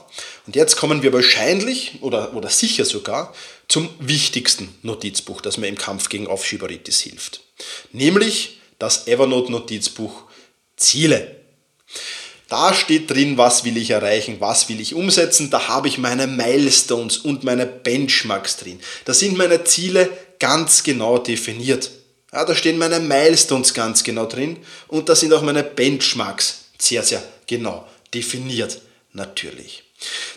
und 0.45 0.55
jetzt 0.55 0.75
kommen 0.75 1.03
wir 1.03 1.13
wahrscheinlich 1.13 1.99
oder, 2.01 2.33
oder 2.33 2.49
sicher 2.49 2.85
sogar 2.85 3.33
zum 3.67 3.89
wichtigsten 3.99 4.73
Notizbuch, 4.81 5.41
das 5.41 5.57
mir 5.57 5.67
im 5.67 5.77
Kampf 5.77 6.09
gegen 6.09 6.27
Aufschieberitis 6.27 6.99
hilft. 7.01 7.41
Nämlich 7.91 8.59
das 8.77 9.07
Evernote-Notizbuch 9.07 10.23
Ziele. 10.75 11.37
Da 12.49 12.73
steht 12.73 13.09
drin, 13.09 13.37
was 13.37 13.63
will 13.63 13.77
ich 13.77 13.91
erreichen, 13.91 14.35
was 14.39 14.67
will 14.69 14.81
ich 14.81 14.93
umsetzen. 14.93 15.49
Da 15.49 15.69
habe 15.69 15.87
ich 15.87 15.97
meine 15.97 16.27
Milestones 16.27 17.17
und 17.17 17.43
meine 17.43 17.65
Benchmarks 17.65 18.57
drin. 18.57 18.79
Da 19.05 19.13
sind 19.13 19.37
meine 19.37 19.63
Ziele 19.63 20.09
ganz 20.39 20.83
genau 20.83 21.17
definiert. 21.17 21.89
Ja, 22.33 22.43
da 22.43 22.53
stehen 22.53 22.77
meine 22.77 22.99
Milestones 22.99 23.73
ganz 23.73 24.03
genau 24.03 24.25
drin 24.25 24.57
und 24.87 25.07
da 25.07 25.15
sind 25.15 25.33
auch 25.33 25.41
meine 25.41 25.63
Benchmarks 25.63 26.65
sehr, 26.77 27.03
sehr 27.03 27.23
genau 27.47 27.87
definiert 28.13 28.81
natürlich. 29.13 29.83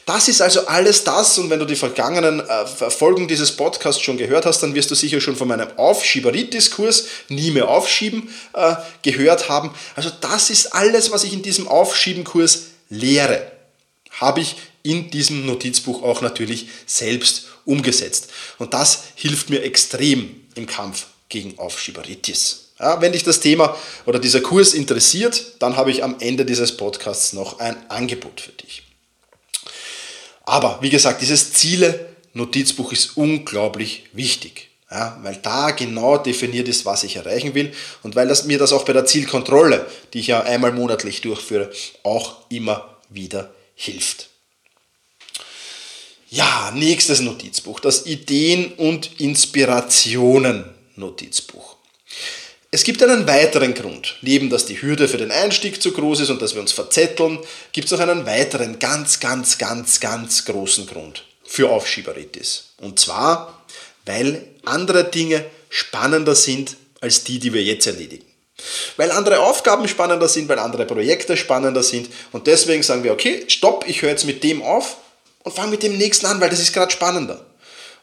Das 0.04 0.28
ist 0.28 0.40
also 0.40 0.66
alles 0.66 1.02
das, 1.02 1.38
und 1.38 1.50
wenn 1.50 1.59
du 1.59 1.64
die 1.64 1.75
vergangenen 1.75 2.40
äh, 2.40 2.66
Folgen 2.90 3.26
dieses 3.26 3.56
Podcasts 3.56 4.00
schon 4.00 4.16
gehört 4.16 4.47
hast, 4.47 4.62
dann 4.62 4.75
wirst 4.75 4.90
du 4.90 4.95
sicher 4.95 5.21
schon 5.21 5.35
von 5.35 5.49
meinem 5.49 5.76
Aufschieberitis-Kurs, 5.76 7.06
nie 7.28 7.50
mehr 7.50 7.68
aufschieben, 7.68 8.28
äh, 8.52 8.76
gehört 9.02 9.49
haben. 9.49 9.75
Also 9.97 10.11
das 10.21 10.50
ist 10.50 10.66
alles, 10.75 11.11
was 11.11 11.25
ich 11.25 11.33
in 11.33 11.42
diesem 11.42 11.66
Aufschieben-Kurs 11.66 12.66
lehre, 12.88 13.50
habe 14.12 14.40
ich 14.40 14.56
in 14.85 15.11
diesem 15.11 15.45
Notizbuch 15.47 16.04
auch 16.04 16.21
natürlich 16.21 16.68
selbst 16.87 17.49
umgesetzt. 17.64 18.28
Und 18.59 18.73
das 18.73 19.02
hilft 19.16 19.50
mir 19.50 19.64
extrem 19.64 20.47
im 20.54 20.66
Kampf 20.66 21.06
gegen 21.28 21.59
Aufschieberitis. 21.59 22.65
Ja, 22.78 23.00
wenn 23.00 23.12
dich 23.12 23.25
das 23.25 23.40
Thema 23.40 23.75
oder 24.04 24.18
dieser 24.18 24.40
Kurs 24.40 24.75
interessiert, 24.75 25.54
dann 25.61 25.76
habe 25.76 25.90
ich 25.90 26.04
am 26.04 26.16
Ende 26.21 26.45
dieses 26.45 26.76
Podcasts 26.76 27.33
noch 27.33 27.59
ein 27.59 27.90
Angebot 27.90 28.38
für 28.40 28.52
dich. 28.52 28.83
Aber 30.45 30.78
wie 30.83 30.90
gesagt, 30.90 31.23
dieses 31.23 31.54
Ziele-Notizbuch 31.54 32.92
ist 32.92 33.16
unglaublich 33.16 34.04
wichtig, 34.12 34.68
ja, 34.90 35.18
weil 35.23 35.37
da 35.37 35.71
genau 35.71 36.18
definiert 36.18 36.68
ist, 36.68 36.85
was 36.85 37.02
ich 37.02 37.16
erreichen 37.16 37.54
will 37.54 37.73
und 38.02 38.14
weil 38.14 38.28
das, 38.28 38.45
mir 38.45 38.59
das 38.59 38.73
auch 38.73 38.85
bei 38.85 38.92
der 38.92 39.06
Zielkontrolle, 39.06 39.87
die 40.12 40.21
ich 40.21 40.26
ja 40.28 40.42
einmal 40.42 40.73
monatlich 40.73 41.23
durchführe, 41.23 41.71
auch 42.02 42.37
immer 42.50 42.95
wieder 43.09 43.54
hilft. 43.75 44.28
Ja, 46.28 46.73
nächstes 46.75 47.21
Notizbuch, 47.21 47.78
das 47.80 48.04
Ideen- 48.06 48.75
und 48.75 49.21
Inspirationen-Notizbuch. 49.21 51.76
Es 52.70 52.82
gibt 52.82 53.02
einen 53.02 53.26
weiteren 53.26 53.75
Grund. 53.75 54.16
Neben 54.23 54.50
dass 54.50 54.66
die 54.66 54.80
Hürde 54.80 55.08
für 55.08 55.18
den 55.18 55.30
Einstieg 55.30 55.80
zu 55.80 55.92
groß 55.92 56.20
ist 56.20 56.30
und 56.30 56.42
dass 56.42 56.54
wir 56.54 56.61
uns 56.61 56.73
verzetteln, 56.73 57.38
gibt 57.73 57.87
es 57.87 57.92
noch 57.92 58.00
einen 58.00 58.26
weiteren 58.26 58.78
ganz, 58.78 59.20
ganz, 59.20 59.58
ganz, 59.58 60.00
ganz 60.00 60.44
großen 60.44 60.87
Grund 60.87 61.25
für 61.44 61.70
Aufschieberitis. 61.70 62.70
Und 62.80 62.99
zwar, 62.99 63.64
weil 64.04 64.46
andere 64.64 65.04
Dinge 65.04 65.44
spannender 65.68 66.35
sind 66.35 66.76
als 67.00 67.25
die, 67.25 67.38
die 67.38 67.52
wir 67.52 67.62
jetzt 67.62 67.87
erledigen. 67.87 68.26
Weil 68.96 69.11
andere 69.11 69.40
Aufgaben 69.40 69.87
spannender 69.87 70.28
sind, 70.28 70.49
weil 70.49 70.58
andere 70.58 70.87
Projekte 70.87 71.37
spannender 71.37 71.82
sind. 71.82 72.08
Und 72.32 72.46
deswegen 72.46 72.82
sagen 72.82 73.04
wir, 73.04 73.12
okay, 73.12 73.44
stopp, 73.49 73.85
ich 73.87 74.02
höre 74.02 74.11
jetzt 74.11 74.25
mit 74.25 74.42
dem 74.42 74.62
auf 74.62 74.96
und 75.44 75.54
fange 75.54 75.73
mit 75.73 75.82
dem 75.82 75.96
nächsten 75.96 76.26
an, 76.26 76.40
weil 76.40 76.50
das 76.50 76.61
ist 76.61 76.73
gerade 76.73 76.90
spannender. 76.90 77.44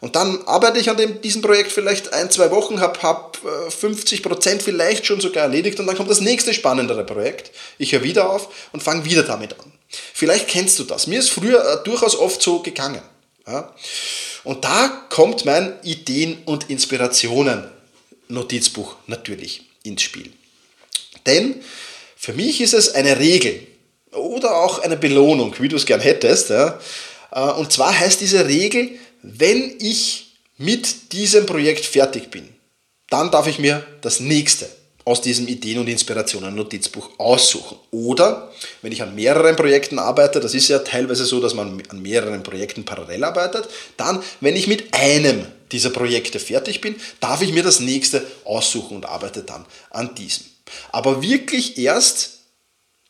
Und 0.03 0.15
dann 0.17 0.43
arbeite 0.47 0.79
ich 0.79 0.89
an 0.89 0.97
dem, 0.97 1.21
diesem 1.21 1.41
Projekt 1.41 1.71
vielleicht 1.71 2.11
ein, 2.11 2.29
zwei 2.29 2.51
Wochen, 2.51 2.81
habe 2.81 3.01
hab 3.01 3.39
50 3.69 4.21
Prozent 4.21 4.61
vielleicht 4.61 5.05
schon 5.05 5.21
sogar 5.21 5.43
erledigt 5.43 5.79
und 5.79 5.87
dann 5.87 5.95
kommt 5.95 6.09
das 6.09 6.19
nächste 6.19 6.53
spannendere 6.53 7.05
Projekt. 7.05 7.51
Ich 7.77 7.93
höre 7.93 8.03
wieder 8.03 8.29
auf 8.29 8.49
und 8.73 8.83
fange 8.83 9.05
wieder 9.05 9.23
damit 9.23 9.57
an. 9.61 9.71
Vielleicht 10.13 10.49
kennst 10.49 10.77
du 10.77 10.83
das. 10.83 11.07
Mir 11.07 11.19
ist 11.19 11.29
früher 11.29 11.65
äh, 11.65 11.77
durchaus 11.85 12.17
oft 12.17 12.41
so 12.41 12.59
gegangen. 12.59 13.01
Ja? 13.47 13.73
Und 14.43 14.65
da 14.65 14.89
kommt 15.09 15.45
mein 15.45 15.81
Ideen- 15.83 16.39
und 16.43 16.69
Inspirationen-Notizbuch 16.69 18.97
natürlich 19.07 19.69
ins 19.83 20.01
Spiel. 20.01 20.33
Denn 21.25 21.63
für 22.17 22.33
mich 22.33 22.59
ist 22.59 22.73
es 22.73 22.93
eine 22.93 23.19
Regel 23.19 23.65
oder 24.11 24.57
auch 24.57 24.79
eine 24.79 24.97
Belohnung, 24.97 25.55
wie 25.59 25.69
du 25.69 25.77
es 25.77 25.85
gern 25.85 26.01
hättest. 26.01 26.49
Ja? 26.49 26.77
Äh, 27.31 27.51
und 27.51 27.71
zwar 27.71 27.97
heißt 27.97 28.19
diese 28.19 28.49
Regel, 28.49 28.99
wenn 29.23 29.75
ich 29.79 30.35
mit 30.57 31.13
diesem 31.13 31.45
Projekt 31.45 31.85
fertig 31.85 32.29
bin, 32.29 32.47
dann 33.09 33.31
darf 33.31 33.47
ich 33.47 33.57
mir 33.57 33.85
das 34.01 34.19
nächste 34.19 34.69
aus 35.05 35.21
diesem 35.21 35.47
Ideen- 35.47 35.79
und 35.79 35.87
Inspirationen-Notizbuch 35.87 37.19
aussuchen. 37.19 37.77
Oder 37.91 38.51
wenn 38.81 38.91
ich 38.91 39.01
an 39.01 39.15
mehreren 39.15 39.55
Projekten 39.55 39.99
arbeite, 39.99 40.39
das 40.39 40.53
ist 40.53 40.69
ja 40.69 40.79
teilweise 40.79 41.25
so, 41.25 41.41
dass 41.41 41.53
man 41.53 41.81
an 41.89 42.01
mehreren 42.01 42.43
Projekten 42.43 42.85
parallel 42.85 43.23
arbeitet, 43.23 43.67
dann, 43.97 44.23
wenn 44.39 44.55
ich 44.55 44.67
mit 44.67 44.93
einem 44.93 45.45
dieser 45.71 45.89
Projekte 45.89 46.39
fertig 46.39 46.81
bin, 46.81 46.95
darf 47.19 47.41
ich 47.41 47.51
mir 47.51 47.63
das 47.63 47.79
nächste 47.79 48.25
aussuchen 48.45 48.95
und 48.95 49.05
arbeite 49.05 49.43
dann 49.43 49.65
an 49.89 50.15
diesem. 50.15 50.45
Aber 50.91 51.21
wirklich 51.21 51.77
erst, 51.77 52.39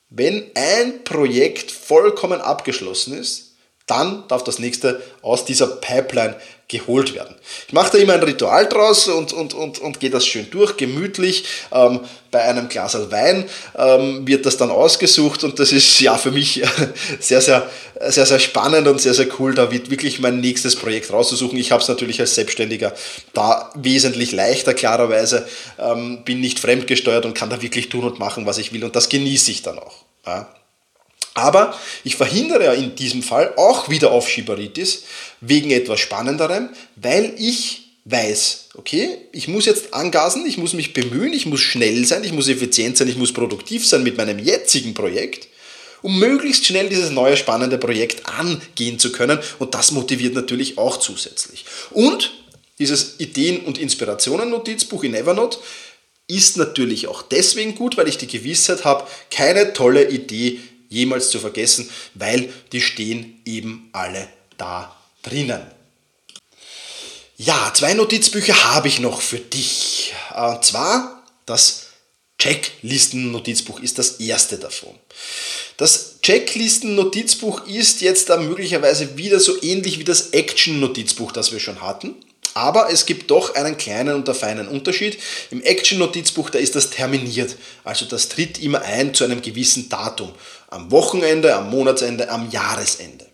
wenn 0.10 0.46
ein 0.55 1.03
Projekt 1.03 1.72
vollkommen 1.72 2.41
abgeschlossen 2.41 3.17
ist, 3.17 3.52
Dann 3.86 4.24
darf 4.30 4.44
das 4.44 4.60
nächste 4.60 5.02
aus 5.22 5.44
dieser 5.44 5.68
Pipeline 5.68 6.38
geholt 6.70 7.13
werden. 7.13 7.36
Ich 7.68 7.74
mache 7.74 7.92
da 7.92 7.98
immer 7.98 8.13
ein 8.13 8.24
Ritual 8.24 8.68
draus 8.68 9.08
und, 9.08 9.34
und, 9.34 9.54
und, 9.54 9.80
und 9.80 10.00
gehe 10.00 10.10
das 10.10 10.25
schön 10.25 10.50
durch, 10.50 10.78
gemütlich. 10.78 11.44
Ähm, 11.72 12.00
bei 12.32 12.42
einem 12.42 12.70
Glas 12.70 12.98
Wein 13.12 13.46
ähm, 13.78 14.25
wird 14.25 14.46
das 14.46 14.58
dann 14.58 14.72
ausgesucht 14.72 15.44
und 15.44 15.60
das 15.60 15.72
ist 15.72 16.00
ja 16.00 16.18
für 16.18 16.32
mich 16.32 16.63
sehr, 17.20 17.42
sehr, 17.42 17.70
sehr, 18.08 18.25
sehr 18.25 18.40
spannend 18.40 18.88
und 18.88 19.02
sehr, 19.02 19.13
sehr 19.13 19.28
cool, 19.40 19.54
da 19.54 19.72
wirklich 19.72 20.20
mein 20.20 20.40
nächstes 20.40 20.78
Projekt 20.78 21.12
rauszusuchen. 21.12 21.58
Ich 21.60 21.72
habe 21.72 21.82
es 21.82 21.90
natürlich 21.90 22.20
als 22.22 22.36
Selbstständiger 22.36 22.94
da 23.34 23.70
wesentlich 23.75 24.32
leichter, 24.32 24.74
klarerweise. 24.74 25.46
Ähm, 25.78 26.24
bin 26.24 26.40
nicht 26.40 26.60
fremdgesteuert 26.60 27.25
und 27.25 27.36
kann 27.36 27.50
da 27.50 27.62
wirklich 27.62 27.90
tun 27.90 28.06
und 28.06 28.18
machen, 28.18 28.46
was 28.46 28.58
ich 28.58 28.72
will 28.72 28.84
und 28.86 28.96
das 28.96 29.10
genieße 29.10 29.52
ich 29.52 29.62
dann 29.62 29.78
auch. 29.78 30.06
Ja. 30.25 30.48
Aber 31.34 31.78
ich 32.04 32.16
verhindere 32.16 32.66
ja 32.66 32.74
in 32.74 32.96
diesem 32.96 33.24
Fall 33.24 33.54
auch 33.58 33.90
wieder 33.90 34.12
Aufschieberitis 34.12 35.04
wegen 35.42 35.72
etwas 35.72 36.00
Spannenderem, 36.00 36.70
weil 36.96 37.34
ich 37.38 37.84
weiß, 38.06 38.70
okay, 38.75 39.18
ich 39.32 39.48
muss 39.48 39.66
jetzt 39.66 39.94
angasen, 39.94 40.46
ich 40.46 40.58
muss 40.58 40.74
mich 40.74 40.94
bemühen, 40.94 41.34
ich 41.34 41.46
muss 41.46 41.62
schnell 41.62 42.06
sein, 42.06 42.24
ich 42.24 42.34
muss 42.34 42.50
effizient 42.50 42.98
sein, 42.98 43.08
ich 43.08 43.18
muss 43.18 43.34
produktiv 43.34 43.88
sein 43.88 44.04
mit 44.04 44.18
meinem 44.18 44.40
jetzigen 44.40 44.94
Projekt, 44.94 45.48
um 46.02 46.20
möglichst 46.20 46.66
schnell 46.66 46.90
dieses 46.90 47.12
neue 47.12 47.38
spannende 47.38 47.78
Projekt 47.78 48.28
angehen 48.28 49.00
zu 49.00 49.12
können. 49.12 49.40
Und 49.58 49.74
das 49.74 49.92
motiviert 49.92 50.36
natürlich 50.36 50.78
auch 50.78 50.98
zusätzlich. 50.98 51.66
Und 51.92 52.34
dieses 52.78 53.20
Ideen- 53.20 53.62
und 53.62 53.78
Inspirationen-Notizbuch 53.78 55.04
in 55.04 55.16
Evernote 55.16 55.60
ist 56.28 56.58
natürlich 56.58 57.08
auch 57.08 57.22
deswegen 57.22 57.75
gut, 57.75 57.96
weil 57.96 58.08
ich 58.08 58.18
die 58.18 58.28
Gewissheit 58.28 58.84
habe, 58.84 59.08
keine 59.30 59.74
tolle 59.74 60.10
Idee 60.10 60.60
jemals 60.94 61.30
zu 61.30 61.40
vergessen, 61.40 61.90
weil 62.14 62.54
die 62.72 62.82
stehen 62.82 63.42
eben 63.46 63.90
alle 63.92 64.28
da 64.58 64.96
drinnen. 65.24 65.62
Ja, 67.38 67.74
zwei 67.76 67.94
Notizbücher 67.94 68.74
habe 68.74 68.88
ich 68.88 69.00
noch 69.00 69.22
für 69.22 69.40
dich. 69.40 70.14
Und 70.36 70.64
zwar 70.64 71.24
das 71.46 71.88
Checklisten-Notizbuch 72.40 73.80
ist 73.80 74.00
das 74.00 74.20
erste 74.20 74.58
davon. 74.58 74.94
Das 75.78 76.20
Checklisten-Notizbuch 76.22 77.66
ist 77.68 78.02
jetzt 78.02 78.30
da 78.30 78.38
möglicherweise 78.38 79.18
wieder 79.18 79.40
so 79.40 79.62
ähnlich 79.62 80.00
wie 80.00 80.04
das 80.04 80.30
Action-Notizbuch, 80.30 81.32
das 81.32 81.52
wir 81.52 81.60
schon 81.60 81.82
hatten. 81.82 82.16
Aber 82.53 82.91
es 82.91 83.05
gibt 83.05 83.31
doch 83.31 83.55
einen 83.55 83.77
kleinen 83.77 84.15
und 84.15 84.36
feinen 84.36 84.67
Unterschied. 84.67 85.17
Im 85.50 85.62
Action-Notizbuch, 85.62 86.50
da 86.50 86.60
ist 86.60 86.75
das 86.75 86.89
terminiert. 86.89 87.55
Also 87.83 88.05
das 88.05 88.29
tritt 88.29 88.62
immer 88.62 88.81
ein 88.83 89.13
zu 89.13 89.24
einem 89.24 89.41
gewissen 89.41 89.89
Datum. 89.89 90.31
Am 90.69 90.91
Wochenende, 90.91 91.55
am 91.55 91.69
Monatsende, 91.69 92.29
am 92.29 92.50
Jahresende. 92.51 93.25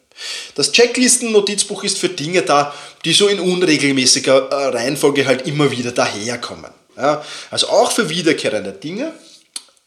Das 0.55 0.71
Checklisten-Notizbuch 0.71 1.83
ist 1.83 1.97
für 1.97 2.09
Dinge 2.09 2.41
da, 2.41 2.73
die 3.05 3.13
so 3.13 3.27
in 3.27 3.39
unregelmäßiger 3.39 4.49
äh, 4.49 4.65
Reihenfolge 4.67 5.25
halt 5.25 5.47
immer 5.47 5.71
wieder 5.71 5.91
daherkommen. 5.91 6.71
Ja, 6.97 7.23
also 7.49 7.69
auch 7.69 7.93
für 7.93 8.09
wiederkehrende 8.09 8.73
Dinge, 8.73 9.13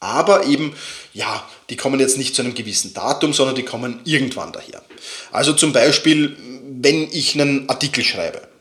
aber 0.00 0.46
eben, 0.46 0.74
ja, 1.12 1.46
die 1.68 1.76
kommen 1.76 2.00
jetzt 2.00 2.16
nicht 2.16 2.34
zu 2.34 2.40
einem 2.40 2.54
gewissen 2.54 2.94
Datum, 2.94 3.34
sondern 3.34 3.54
die 3.54 3.64
kommen 3.64 4.00
irgendwann 4.04 4.50
daher. 4.50 4.82
Also 5.30 5.52
zum 5.52 5.74
Beispiel, 5.74 6.36
wenn 6.80 7.10
ich 7.12 7.34
einen 7.34 7.68
Artikel 7.68 8.02
schreibe 8.02 8.51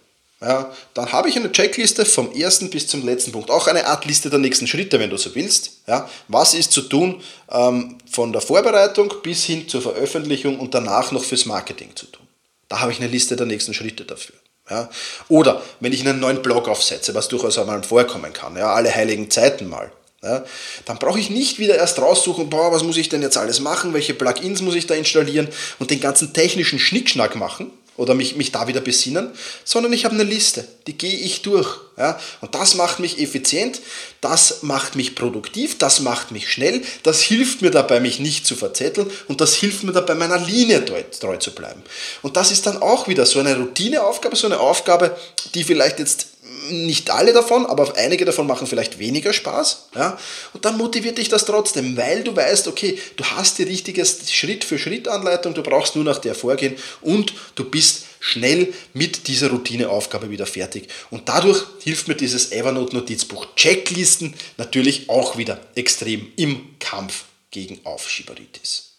ja, 0.41 0.73
dann 0.95 1.11
habe 1.11 1.29
ich 1.29 1.35
eine 1.35 1.51
Checkliste 1.51 2.03
vom 2.03 2.33
ersten 2.33 2.71
bis 2.71 2.87
zum 2.87 3.05
letzten 3.05 3.31
Punkt. 3.31 3.51
Auch 3.51 3.67
eine 3.67 3.85
Art 3.85 4.05
Liste 4.05 4.31
der 4.31 4.39
nächsten 4.39 4.65
Schritte, 4.65 4.99
wenn 4.99 5.11
du 5.11 5.17
so 5.17 5.35
willst. 5.35 5.81
Ja, 5.87 6.09
was 6.27 6.55
ist 6.55 6.71
zu 6.71 6.81
tun 6.81 7.21
ähm, 7.51 7.99
von 8.11 8.33
der 8.33 8.41
Vorbereitung 8.41 9.13
bis 9.21 9.43
hin 9.43 9.67
zur 9.67 9.83
Veröffentlichung 9.83 10.59
und 10.59 10.73
danach 10.73 11.11
noch 11.11 11.23
fürs 11.23 11.45
Marketing 11.45 11.95
zu 11.95 12.07
tun. 12.07 12.25
Da 12.69 12.79
habe 12.79 12.91
ich 12.91 12.99
eine 12.99 13.07
Liste 13.07 13.35
der 13.35 13.45
nächsten 13.45 13.75
Schritte 13.75 14.03
dafür. 14.03 14.35
Ja, 14.69 14.89
oder 15.27 15.61
wenn 15.79 15.93
ich 15.93 16.07
einen 16.07 16.19
neuen 16.19 16.41
Blog 16.41 16.67
aufsetze, 16.67 17.13
was 17.13 17.27
durchaus 17.27 17.57
einmal 17.59 17.83
vorkommen 17.83 18.33
kann, 18.33 18.55
ja, 18.55 18.73
alle 18.73 18.93
heiligen 18.93 19.29
Zeiten 19.29 19.69
mal. 19.69 19.91
Ja, 20.23 20.45
dann 20.85 20.99
brauche 20.99 21.19
ich 21.19 21.31
nicht 21.31 21.57
wieder 21.57 21.75
erst 21.75 21.99
raussuchen, 21.99 22.49
boah, 22.49 22.71
was 22.71 22.83
muss 22.83 22.97
ich 22.97 23.09
denn 23.09 23.23
jetzt 23.23 23.37
alles 23.37 23.59
machen, 23.59 23.93
welche 23.93 24.13
Plugins 24.13 24.61
muss 24.61 24.75
ich 24.75 24.85
da 24.85 24.93
installieren 24.93 25.47
und 25.79 25.89
den 25.89 25.99
ganzen 25.99 26.31
technischen 26.31 26.77
Schnickschnack 26.77 27.35
machen, 27.35 27.71
oder 27.97 28.13
mich, 28.15 28.35
mich 28.35 28.51
da 28.51 28.67
wieder 28.67 28.81
besinnen, 28.81 29.31
sondern 29.63 29.93
ich 29.93 30.05
habe 30.05 30.15
eine 30.15 30.23
Liste, 30.23 30.65
die 30.87 30.97
gehe 30.97 31.13
ich 31.13 31.41
durch. 31.41 31.77
Ja? 31.97 32.19
Und 32.39 32.55
das 32.55 32.75
macht 32.75 32.99
mich 32.99 33.19
effizient, 33.19 33.81
das 34.21 34.63
macht 34.63 34.95
mich 34.95 35.13
produktiv, 35.13 35.77
das 35.77 35.99
macht 35.99 36.31
mich 36.31 36.51
schnell, 36.51 36.81
das 37.03 37.21
hilft 37.21 37.61
mir 37.61 37.71
dabei, 37.71 37.99
mich 37.99 38.19
nicht 38.19 38.47
zu 38.47 38.55
verzetteln 38.55 39.09
und 39.27 39.41
das 39.41 39.55
hilft 39.55 39.83
mir 39.83 39.91
dabei, 39.91 40.15
meiner 40.15 40.39
Linie 40.39 40.83
treu, 40.85 41.03
treu 41.19 41.37
zu 41.37 41.53
bleiben. 41.53 41.83
Und 42.21 42.37
das 42.37 42.51
ist 42.51 42.65
dann 42.65 42.81
auch 42.81 43.07
wieder 43.07 43.25
so 43.25 43.39
eine 43.39 43.57
Routineaufgabe, 43.57 44.35
so 44.35 44.47
eine 44.47 44.59
Aufgabe, 44.59 45.15
die 45.53 45.63
vielleicht 45.63 45.99
jetzt 45.99 46.30
nicht 46.69 47.09
alle 47.09 47.33
davon, 47.33 47.65
aber 47.65 47.95
einige 47.97 48.25
davon 48.25 48.47
machen 48.47 48.67
vielleicht 48.67 48.99
weniger 48.99 49.33
Spaß. 49.33 49.89
Ja? 49.95 50.17
Und 50.53 50.65
dann 50.65 50.77
motiviert 50.77 51.17
dich 51.17 51.29
das 51.29 51.45
trotzdem, 51.45 51.97
weil 51.97 52.23
du 52.23 52.35
weißt, 52.35 52.67
okay, 52.67 52.99
du 53.15 53.23
hast 53.23 53.57
die 53.57 53.63
richtige 53.63 54.05
Schritt-für-Schritt-Anleitung, 54.05 55.53
du 55.53 55.63
brauchst 55.63 55.95
nur 55.95 56.05
nach 56.05 56.19
der 56.19 56.35
vorgehen 56.35 56.75
und 57.01 57.33
du 57.55 57.63
bist 57.63 58.05
schnell 58.19 58.73
mit 58.93 59.27
dieser 59.27 59.49
Routineaufgabe 59.49 60.29
wieder 60.29 60.45
fertig. 60.45 60.87
Und 61.09 61.27
dadurch 61.27 61.63
hilft 61.81 62.07
mir 62.07 62.15
dieses 62.15 62.51
Evernote-Notizbuch 62.51 63.47
Checklisten 63.55 64.35
natürlich 64.57 65.09
auch 65.09 65.37
wieder 65.37 65.59
extrem 65.75 66.31
im 66.35 66.77
Kampf 66.79 67.25
gegen 67.49 67.79
Aufschieberitis. 67.83 68.91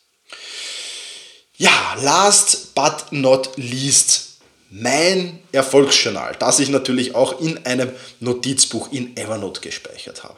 Ja, 1.56 1.96
last 2.00 2.74
but 2.74 3.12
not 3.12 3.50
least 3.56 4.31
mein 4.72 5.38
Erfolgsjournal, 5.52 6.34
das 6.38 6.58
ich 6.58 6.70
natürlich 6.70 7.14
auch 7.14 7.40
in 7.40 7.64
einem 7.66 7.90
Notizbuch 8.20 8.90
in 8.90 9.16
Evernote 9.16 9.60
gespeichert 9.60 10.24
habe. 10.24 10.36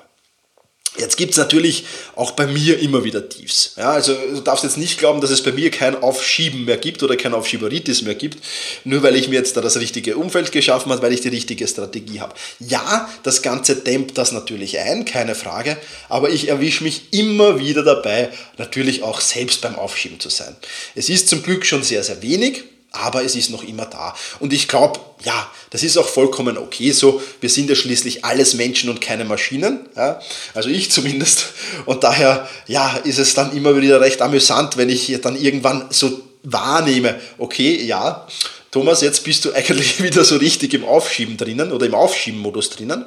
Jetzt 0.97 1.17
gibt 1.17 1.33
es 1.33 1.39
natürlich 1.39 1.87
auch 2.15 2.33
bei 2.33 2.47
mir 2.47 2.79
immer 2.79 3.03
wieder 3.03 3.29
Tiefs. 3.29 3.75
Ja, 3.77 3.91
also 3.91 4.15
du 4.15 4.41
darfst 4.41 4.63
jetzt 4.63 4.79
nicht 4.79 4.99
glauben, 4.99 5.21
dass 5.21 5.31
es 5.31 5.43
bei 5.43 5.51
mir 5.51 5.73
kein 5.73 6.01
Aufschieben 6.01 6.67
mehr 6.67 6.77
gibt 6.77 7.03
oder 7.03 7.17
kein 7.17 7.35
Aufschieberitis 7.35 8.03
mehr 8.03 8.15
gibt, 8.15 8.39
nur 8.85 9.03
weil 9.03 9.17
ich 9.17 9.29
mir 9.29 9.35
jetzt 9.35 9.57
da 9.57 9.61
das 9.61 9.77
richtige 9.77 10.17
Umfeld 10.17 10.53
geschaffen 10.53 10.93
habe, 10.93 11.03
weil 11.03 11.13
ich 11.13 11.21
die 11.21 11.31
richtige 11.31 11.67
Strategie 11.67 12.21
habe. 12.21 12.35
Ja, 12.61 13.09
das 13.25 13.43
Ganze 13.43 13.75
dämmt 13.77 14.19
das 14.19 14.31
natürlich 14.31 14.79
ein, 14.79 15.05
keine 15.05 15.35
Frage, 15.35 15.77
aber 16.09 16.31
ich 16.31 16.49
erwische 16.49 16.85
mich 16.85 17.13
immer 17.13 17.59
wieder 17.59 17.83
dabei, 17.83 18.31
natürlich 18.57 19.03
auch 19.03 19.21
selbst 19.21 19.63
beim 19.63 19.75
Aufschieben 19.75 20.21
zu 20.21 20.29
sein. 20.29 20.57
Es 20.95 21.09
ist 21.09 21.29
zum 21.29 21.43
Glück 21.43 21.67
schon 21.67 21.83
sehr, 21.83 22.05
sehr 22.05 22.23
wenig, 22.23 22.63
aber 22.95 23.25
es 23.25 23.35
ist 23.35 23.51
noch 23.51 23.65
immer 23.65 23.87
da. 23.87 24.15
Und 24.41 24.53
ich 24.53 24.69
glaube, 24.69 25.01
ja, 25.25 25.51
das 25.71 25.83
ist 25.83 25.97
auch 25.97 26.09
vollkommen 26.09 26.57
okay 26.57 26.93
so. 26.93 27.21
Wir 27.41 27.51
sind 27.51 27.69
ja 27.69 27.77
schließlich 27.77 28.25
alles 28.25 28.55
Menschen 28.55 28.89
und 28.91 29.01
keine 29.01 29.25
Maschinen. 29.25 29.81
Ja? 29.97 30.21
Also 30.55 30.69
ich 30.69 30.91
zumindest. 30.91 31.47
Und 31.87 32.05
daher, 32.05 32.49
ja, 32.67 32.97
ist 33.05 33.19
es 33.19 33.35
dann 33.35 33.57
immer 33.57 33.81
wieder 33.81 34.01
recht 34.01 34.23
amüsant, 34.23 34.77
wenn 34.77 34.89
ich 34.89 35.19
dann 35.21 35.37
irgendwann 35.37 35.87
so 35.91 36.21
wahrnehme, 36.45 37.21
okay, 37.39 37.83
ja, 37.85 38.27
Thomas, 38.71 39.03
jetzt 39.03 39.25
bist 39.25 39.45
du 39.45 39.53
eigentlich 39.55 40.03
wieder 40.03 40.25
so 40.25 40.37
richtig 40.37 40.75
im 40.75 40.85
Aufschieben 40.85 41.37
drinnen 41.37 41.73
oder 41.73 41.87
im 41.87 41.95
Aufschieben-Modus 41.95 42.71
drinnen. 42.71 43.05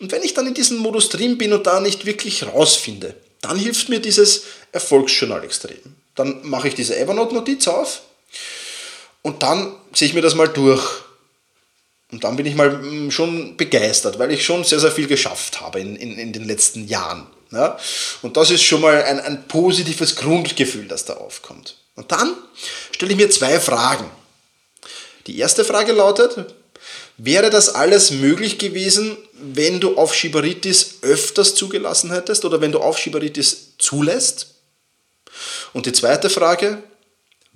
Und 0.00 0.12
wenn 0.12 0.22
ich 0.22 0.34
dann 0.34 0.46
in 0.46 0.54
diesem 0.54 0.78
Modus 0.78 1.08
drin 1.08 1.38
bin 1.38 1.52
und 1.52 1.66
da 1.66 1.80
nicht 1.80 2.06
wirklich 2.06 2.44
rausfinde, 2.46 3.14
dann 3.40 3.58
hilft 3.58 3.88
mir 3.88 4.00
dieses 4.00 4.42
Erfolgsjournal 4.72 5.44
extrem. 5.44 5.78
Dann 6.14 6.40
mache 6.42 6.68
ich 6.68 6.74
diese 6.74 6.96
Evernote-Notiz 6.96 7.68
auf 7.68 8.02
und 9.26 9.42
dann 9.42 9.74
sehe 9.92 10.06
ich 10.06 10.14
mir 10.14 10.22
das 10.22 10.36
mal 10.36 10.46
durch. 10.46 11.02
Und 12.12 12.22
dann 12.22 12.36
bin 12.36 12.46
ich 12.46 12.54
mal 12.54 12.70
mm, 12.70 13.10
schon 13.10 13.56
begeistert, 13.56 14.20
weil 14.20 14.30
ich 14.30 14.44
schon 14.44 14.62
sehr, 14.62 14.78
sehr 14.78 14.92
viel 14.92 15.08
geschafft 15.08 15.60
habe 15.60 15.80
in, 15.80 15.96
in, 15.96 16.16
in 16.16 16.32
den 16.32 16.44
letzten 16.44 16.86
Jahren. 16.86 17.26
Ja? 17.50 17.76
Und 18.22 18.36
das 18.36 18.52
ist 18.52 18.62
schon 18.62 18.82
mal 18.82 19.02
ein, 19.02 19.18
ein 19.18 19.48
positives 19.48 20.14
Grundgefühl, 20.14 20.86
das 20.86 21.06
da 21.06 21.14
aufkommt. 21.14 21.74
Und 21.96 22.12
dann 22.12 22.36
stelle 22.92 23.10
ich 23.10 23.18
mir 23.18 23.28
zwei 23.28 23.58
Fragen. 23.58 24.08
Die 25.26 25.38
erste 25.38 25.64
Frage 25.64 25.90
lautet, 25.90 26.54
wäre 27.16 27.50
das 27.50 27.74
alles 27.74 28.12
möglich 28.12 28.58
gewesen, 28.58 29.16
wenn 29.32 29.80
du 29.80 29.96
Aufschieberitis 29.96 30.98
öfters 31.02 31.56
zugelassen 31.56 32.12
hättest 32.12 32.44
oder 32.44 32.60
wenn 32.60 32.70
du 32.70 32.78
Aufschieberitis 32.78 33.72
zulässt? 33.78 34.54
Und 35.72 35.86
die 35.86 35.92
zweite 35.92 36.30
Frage, 36.30 36.80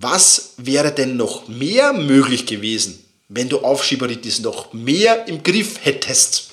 was 0.00 0.54
wäre 0.56 0.92
denn 0.92 1.16
noch 1.16 1.46
mehr 1.46 1.92
möglich 1.92 2.46
gewesen, 2.46 3.04
wenn 3.28 3.50
du 3.50 3.60
Aufschieberitis 3.60 4.40
noch 4.40 4.72
mehr 4.72 5.28
im 5.28 5.42
Griff 5.42 5.74
hättest? 5.82 6.48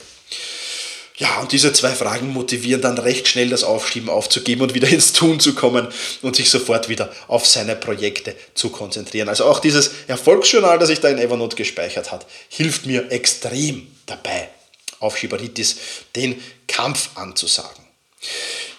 Ja, 1.15 1.39
und 1.39 1.51
diese 1.51 1.71
zwei 1.71 1.95
Fragen 1.95 2.31
motivieren 2.31 2.81
dann 2.81 2.97
recht 2.97 3.27
schnell 3.27 3.49
das 3.49 3.63
Aufschieben 3.63 4.09
aufzugeben 4.09 4.61
und 4.61 4.73
wieder 4.73 4.87
ins 4.89 5.13
Tun 5.13 5.39
zu 5.39 5.55
kommen 5.55 5.87
und 6.21 6.35
sich 6.35 6.49
sofort 6.49 6.89
wieder 6.89 7.11
auf 7.29 7.47
seine 7.47 7.77
Projekte 7.77 8.35
zu 8.53 8.69
konzentrieren. 8.69 9.29
Also 9.29 9.45
auch 9.45 9.59
dieses 9.59 9.91
Erfolgsjournal, 10.07 10.77
das 10.77 10.89
ich 10.89 10.99
da 10.99 11.07
in 11.07 11.17
Evernote 11.17 11.55
gespeichert 11.55 12.11
hat, 12.11 12.27
hilft 12.49 12.85
mir 12.85 13.11
extrem 13.11 13.87
dabei, 14.05 14.49
Aufschieberitis 14.99 15.77
den 16.17 16.43
Kampf 16.67 17.11
anzusagen. 17.15 17.83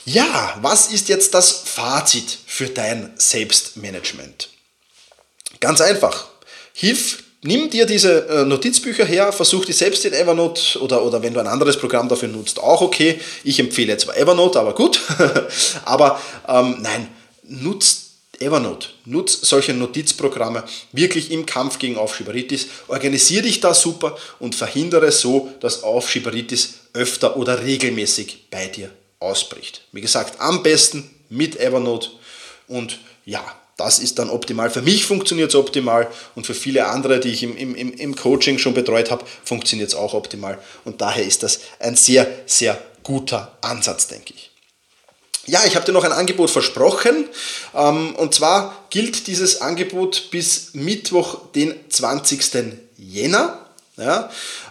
Ja, 0.05 0.59
was 0.61 0.89
ist 0.89 1.09
jetzt 1.09 1.33
das 1.33 1.51
Fazit 1.65 2.39
für 2.47 2.69
dein 2.69 3.13
Selbstmanagement? 3.17 4.51
Ganz 5.61 5.81
einfach. 5.81 6.29
Hilf 6.73 7.23
nimm 7.43 7.71
dir 7.71 7.87
diese 7.87 8.29
äh, 8.29 8.45
Notizbücher 8.45 9.05
her, 9.05 9.33
versuch 9.33 9.65
die 9.65 9.73
selbst 9.73 10.05
in 10.05 10.13
Evernote 10.13 10.81
oder, 10.81 11.05
oder 11.05 11.23
wenn 11.23 11.35
du 11.35 11.41
ein 11.41 11.47
anderes 11.47 11.79
Programm 11.79 12.09
dafür 12.09 12.29
nutzt, 12.29 12.59
auch 12.59 12.81
okay. 12.81 13.21
Ich 13.45 13.61
empfehle 13.61 13.97
zwar 13.97 14.17
Evernote, 14.17 14.59
aber 14.59 14.75
gut. 14.75 15.01
aber 15.85 16.21
ähm, 16.49 16.77
nein, 16.81 17.09
nutzt 17.45 18.05
Evernote, 18.41 18.89
nutz 19.05 19.41
solche 19.43 19.75
Notizprogramme 19.75 20.63
wirklich 20.93 21.33
im 21.33 21.45
Kampf 21.45 21.81
gegen 21.81 21.97
Aufschieberitis. 21.97 22.69
Organisier 22.87 23.43
dich 23.43 23.61
da 23.61 23.75
super 23.75 24.17
und 24.39 24.55
verhindere 24.55 25.11
so, 25.11 25.53
dass 25.61 25.83
Aufschieberitis 25.83 26.75
öfter 26.93 27.37
oder 27.37 27.65
regelmäßig 27.65 28.47
bei 28.51 28.67
dir 28.67 28.91
ausbricht. 29.19 29.83
Wie 29.91 30.01
gesagt, 30.01 30.41
am 30.41 30.63
besten 30.63 31.11
mit 31.29 31.59
Evernote 31.59 32.11
und 32.69 33.01
ja, 33.25 33.45
das 33.79 34.01
ist 34.01 34.19
dann 34.19 34.29
optimal. 34.29 34.71
Für 34.71 34.83
mich 34.83 35.07
funktioniert 35.07 35.51
es 35.51 35.55
optimal 35.55 36.09
und 36.35 36.47
für 36.47 36.53
viele 36.53 36.89
andere, 36.89 37.21
die 37.21 37.31
ich 37.31 37.45
im, 37.45 37.57
im, 37.57 37.75
im 37.95 38.17
Coaching 38.17 38.59
schon 38.59 38.75
betreut 38.75 39.11
habe, 39.11 39.25
funktioniert 39.45 39.89
es 39.89 39.95
auch 39.95 40.15
optimal. 40.15 40.59
Und 40.85 41.01
daher 41.01 41.25
ist 41.25 41.45
das 41.45 41.61
ein 41.79 41.97
sehr, 41.97 42.27
sehr 42.45 42.77
guter 43.05 43.57
Ansatz, 43.61 44.09
denke 44.09 44.35
ich. 44.37 44.51
Ja, 45.47 45.61
ich 45.65 45.77
habe 45.77 45.87
dir 45.87 45.93
noch 45.93 46.05
ein 46.05 46.13
Angebot 46.13 46.51
versprochen. 46.51 47.25
Ähm, 47.75 48.17
und 48.17 48.35
zwar 48.35 48.85
gilt 48.91 49.29
dieses 49.29 49.63
Angebot 49.63 50.31
bis 50.33 50.75
Mittwoch, 50.75 51.47
den 51.55 51.75
20. 51.89 52.75
Jänner. 52.97 53.65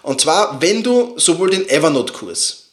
Und 0.04 0.22
zwar, 0.22 0.62
wenn 0.62 0.84
du 0.84 1.18
sowohl 1.18 1.50
den 1.50 1.68
Evernote-Kurs 1.68 2.67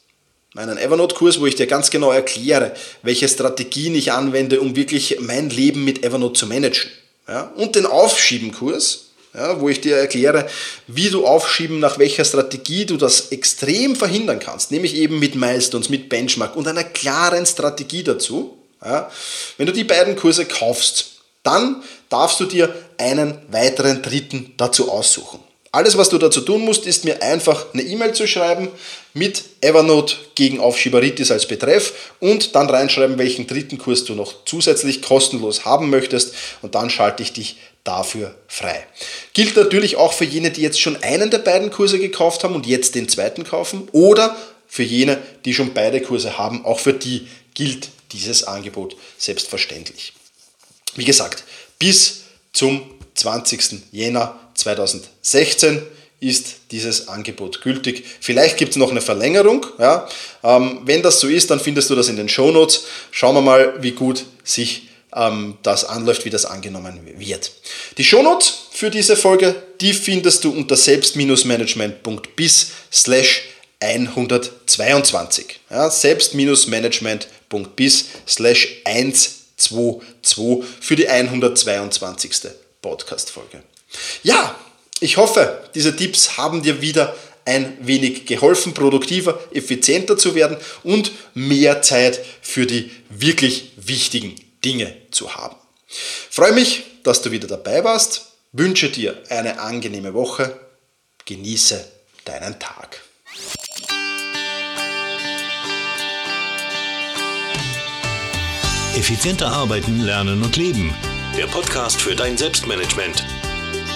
meinen 0.54 0.78
Evernote-Kurs, 0.78 1.40
wo 1.40 1.46
ich 1.46 1.56
dir 1.56 1.66
ganz 1.66 1.90
genau 1.90 2.12
erkläre, 2.12 2.72
welche 3.02 3.28
Strategien 3.28 3.94
ich 3.94 4.12
anwende, 4.12 4.60
um 4.60 4.74
wirklich 4.76 5.18
mein 5.20 5.50
Leben 5.50 5.84
mit 5.84 6.04
Evernote 6.04 6.38
zu 6.38 6.46
managen. 6.46 6.90
Ja? 7.28 7.52
Und 7.56 7.74
den 7.74 7.86
Aufschieben-Kurs, 7.86 9.10
ja, 9.34 9.60
wo 9.60 9.68
ich 9.68 9.80
dir 9.80 9.96
erkläre, 9.96 10.46
wie 10.86 11.10
du 11.10 11.26
aufschieben, 11.26 11.80
nach 11.80 11.98
welcher 11.98 12.24
Strategie 12.24 12.86
du 12.86 12.96
das 12.96 13.32
extrem 13.32 13.96
verhindern 13.96 14.38
kannst, 14.38 14.70
nämlich 14.70 14.94
eben 14.94 15.18
mit 15.18 15.34
Milestones, 15.34 15.88
mit 15.88 16.08
Benchmark 16.08 16.54
und 16.54 16.68
einer 16.68 16.84
klaren 16.84 17.44
Strategie 17.44 18.04
dazu. 18.04 18.56
Ja? 18.82 19.10
Wenn 19.56 19.66
du 19.66 19.72
die 19.72 19.84
beiden 19.84 20.14
Kurse 20.14 20.44
kaufst, 20.44 21.16
dann 21.42 21.82
darfst 22.08 22.38
du 22.38 22.44
dir 22.44 22.72
einen 22.96 23.38
weiteren 23.50 24.02
dritten 24.02 24.54
dazu 24.56 24.90
aussuchen. 24.90 25.40
Alles, 25.74 25.98
was 25.98 26.08
du 26.08 26.18
dazu 26.18 26.40
tun 26.40 26.60
musst, 26.60 26.86
ist 26.86 27.04
mir 27.04 27.20
einfach 27.20 27.66
eine 27.74 27.82
E-Mail 27.82 28.12
zu 28.12 28.28
schreiben 28.28 28.68
mit 29.12 29.42
Evernote 29.60 30.14
gegen 30.36 30.60
Aufschieberitis 30.60 31.32
als 31.32 31.48
Betreff 31.48 32.12
und 32.20 32.54
dann 32.54 32.70
reinschreiben, 32.70 33.18
welchen 33.18 33.48
dritten 33.48 33.76
Kurs 33.76 34.04
du 34.04 34.14
noch 34.14 34.44
zusätzlich 34.44 35.02
kostenlos 35.02 35.64
haben 35.64 35.90
möchtest 35.90 36.32
und 36.62 36.76
dann 36.76 36.90
schalte 36.90 37.24
ich 37.24 37.32
dich 37.32 37.56
dafür 37.82 38.36
frei. 38.46 38.86
Gilt 39.32 39.56
natürlich 39.56 39.96
auch 39.96 40.12
für 40.12 40.24
jene, 40.24 40.52
die 40.52 40.62
jetzt 40.62 40.80
schon 40.80 41.02
einen 41.02 41.30
der 41.30 41.38
beiden 41.38 41.72
Kurse 41.72 41.98
gekauft 41.98 42.44
haben 42.44 42.54
und 42.54 42.66
jetzt 42.66 42.94
den 42.94 43.08
zweiten 43.08 43.42
kaufen 43.42 43.88
oder 43.90 44.36
für 44.68 44.84
jene, 44.84 45.18
die 45.44 45.54
schon 45.54 45.74
beide 45.74 46.00
Kurse 46.00 46.38
haben, 46.38 46.64
auch 46.64 46.78
für 46.78 46.92
die 46.92 47.26
gilt 47.54 47.88
dieses 48.12 48.44
Angebot 48.44 48.94
selbstverständlich. 49.18 50.12
Wie 50.94 51.04
gesagt, 51.04 51.42
bis 51.80 52.20
zum 52.52 52.94
20. 53.16 53.90
Jänner 53.90 54.38
2016 54.54 55.82
ist 56.20 56.56
dieses 56.70 57.08
Angebot 57.08 57.60
gültig. 57.60 58.04
Vielleicht 58.20 58.56
gibt 58.56 58.72
es 58.72 58.76
noch 58.76 58.90
eine 58.90 59.02
Verlängerung. 59.02 59.66
Ja. 59.78 60.08
Ähm, 60.42 60.80
wenn 60.84 61.02
das 61.02 61.20
so 61.20 61.28
ist, 61.28 61.50
dann 61.50 61.60
findest 61.60 61.90
du 61.90 61.94
das 61.94 62.08
in 62.08 62.16
den 62.16 62.28
Shownotes. 62.28 62.84
Schauen 63.10 63.34
wir 63.34 63.42
mal, 63.42 63.82
wie 63.82 63.92
gut 63.92 64.24
sich 64.42 64.88
ähm, 65.14 65.58
das 65.62 65.84
anläuft, 65.84 66.24
wie 66.24 66.30
das 66.30 66.46
angenommen 66.46 67.00
wird. 67.18 67.52
Die 67.98 68.04
Shownotes 68.04 68.68
für 68.72 68.90
diese 68.90 69.16
Folge, 69.16 69.54
die 69.80 69.92
findest 69.92 70.44
du 70.44 70.52
unter 70.52 70.76
selbst-management.bis 70.76 72.70
slash 72.90 73.48
122. 73.80 75.60
Ja, 75.70 75.90
selbst-management.bis 75.90 78.06
slash 78.26 78.80
122 78.84 80.64
für 80.80 80.96
die 80.96 81.08
122. 81.08 82.50
Podcast-Folge. 82.80 83.62
Ja, 84.22 84.58
ich 85.00 85.16
hoffe, 85.16 85.68
diese 85.74 85.94
Tipps 85.96 86.36
haben 86.36 86.62
dir 86.62 86.80
wieder 86.80 87.14
ein 87.44 87.76
wenig 87.80 88.26
geholfen, 88.26 88.74
produktiver, 88.74 89.38
effizienter 89.52 90.16
zu 90.16 90.34
werden 90.34 90.56
und 90.82 91.12
mehr 91.34 91.82
Zeit 91.82 92.20
für 92.40 92.66
die 92.66 92.90
wirklich 93.10 93.72
wichtigen 93.76 94.34
Dinge 94.64 94.94
zu 95.10 95.34
haben. 95.34 95.56
freue 96.30 96.52
mich, 96.52 96.84
dass 97.02 97.20
du 97.20 97.30
wieder 97.30 97.46
dabei 97.46 97.84
warst, 97.84 98.32
wünsche 98.52 98.88
dir 98.88 99.22
eine 99.28 99.60
angenehme 99.60 100.14
Woche, 100.14 100.58
genieße 101.26 101.84
deinen 102.24 102.58
Tag. 102.58 103.02
Effizienter 108.96 109.48
arbeiten, 109.48 110.00
lernen 110.00 110.42
und 110.42 110.56
leben. 110.56 110.94
Der 111.36 111.46
Podcast 111.48 112.00
für 112.00 112.14
dein 112.14 112.38
Selbstmanagement 112.38 113.24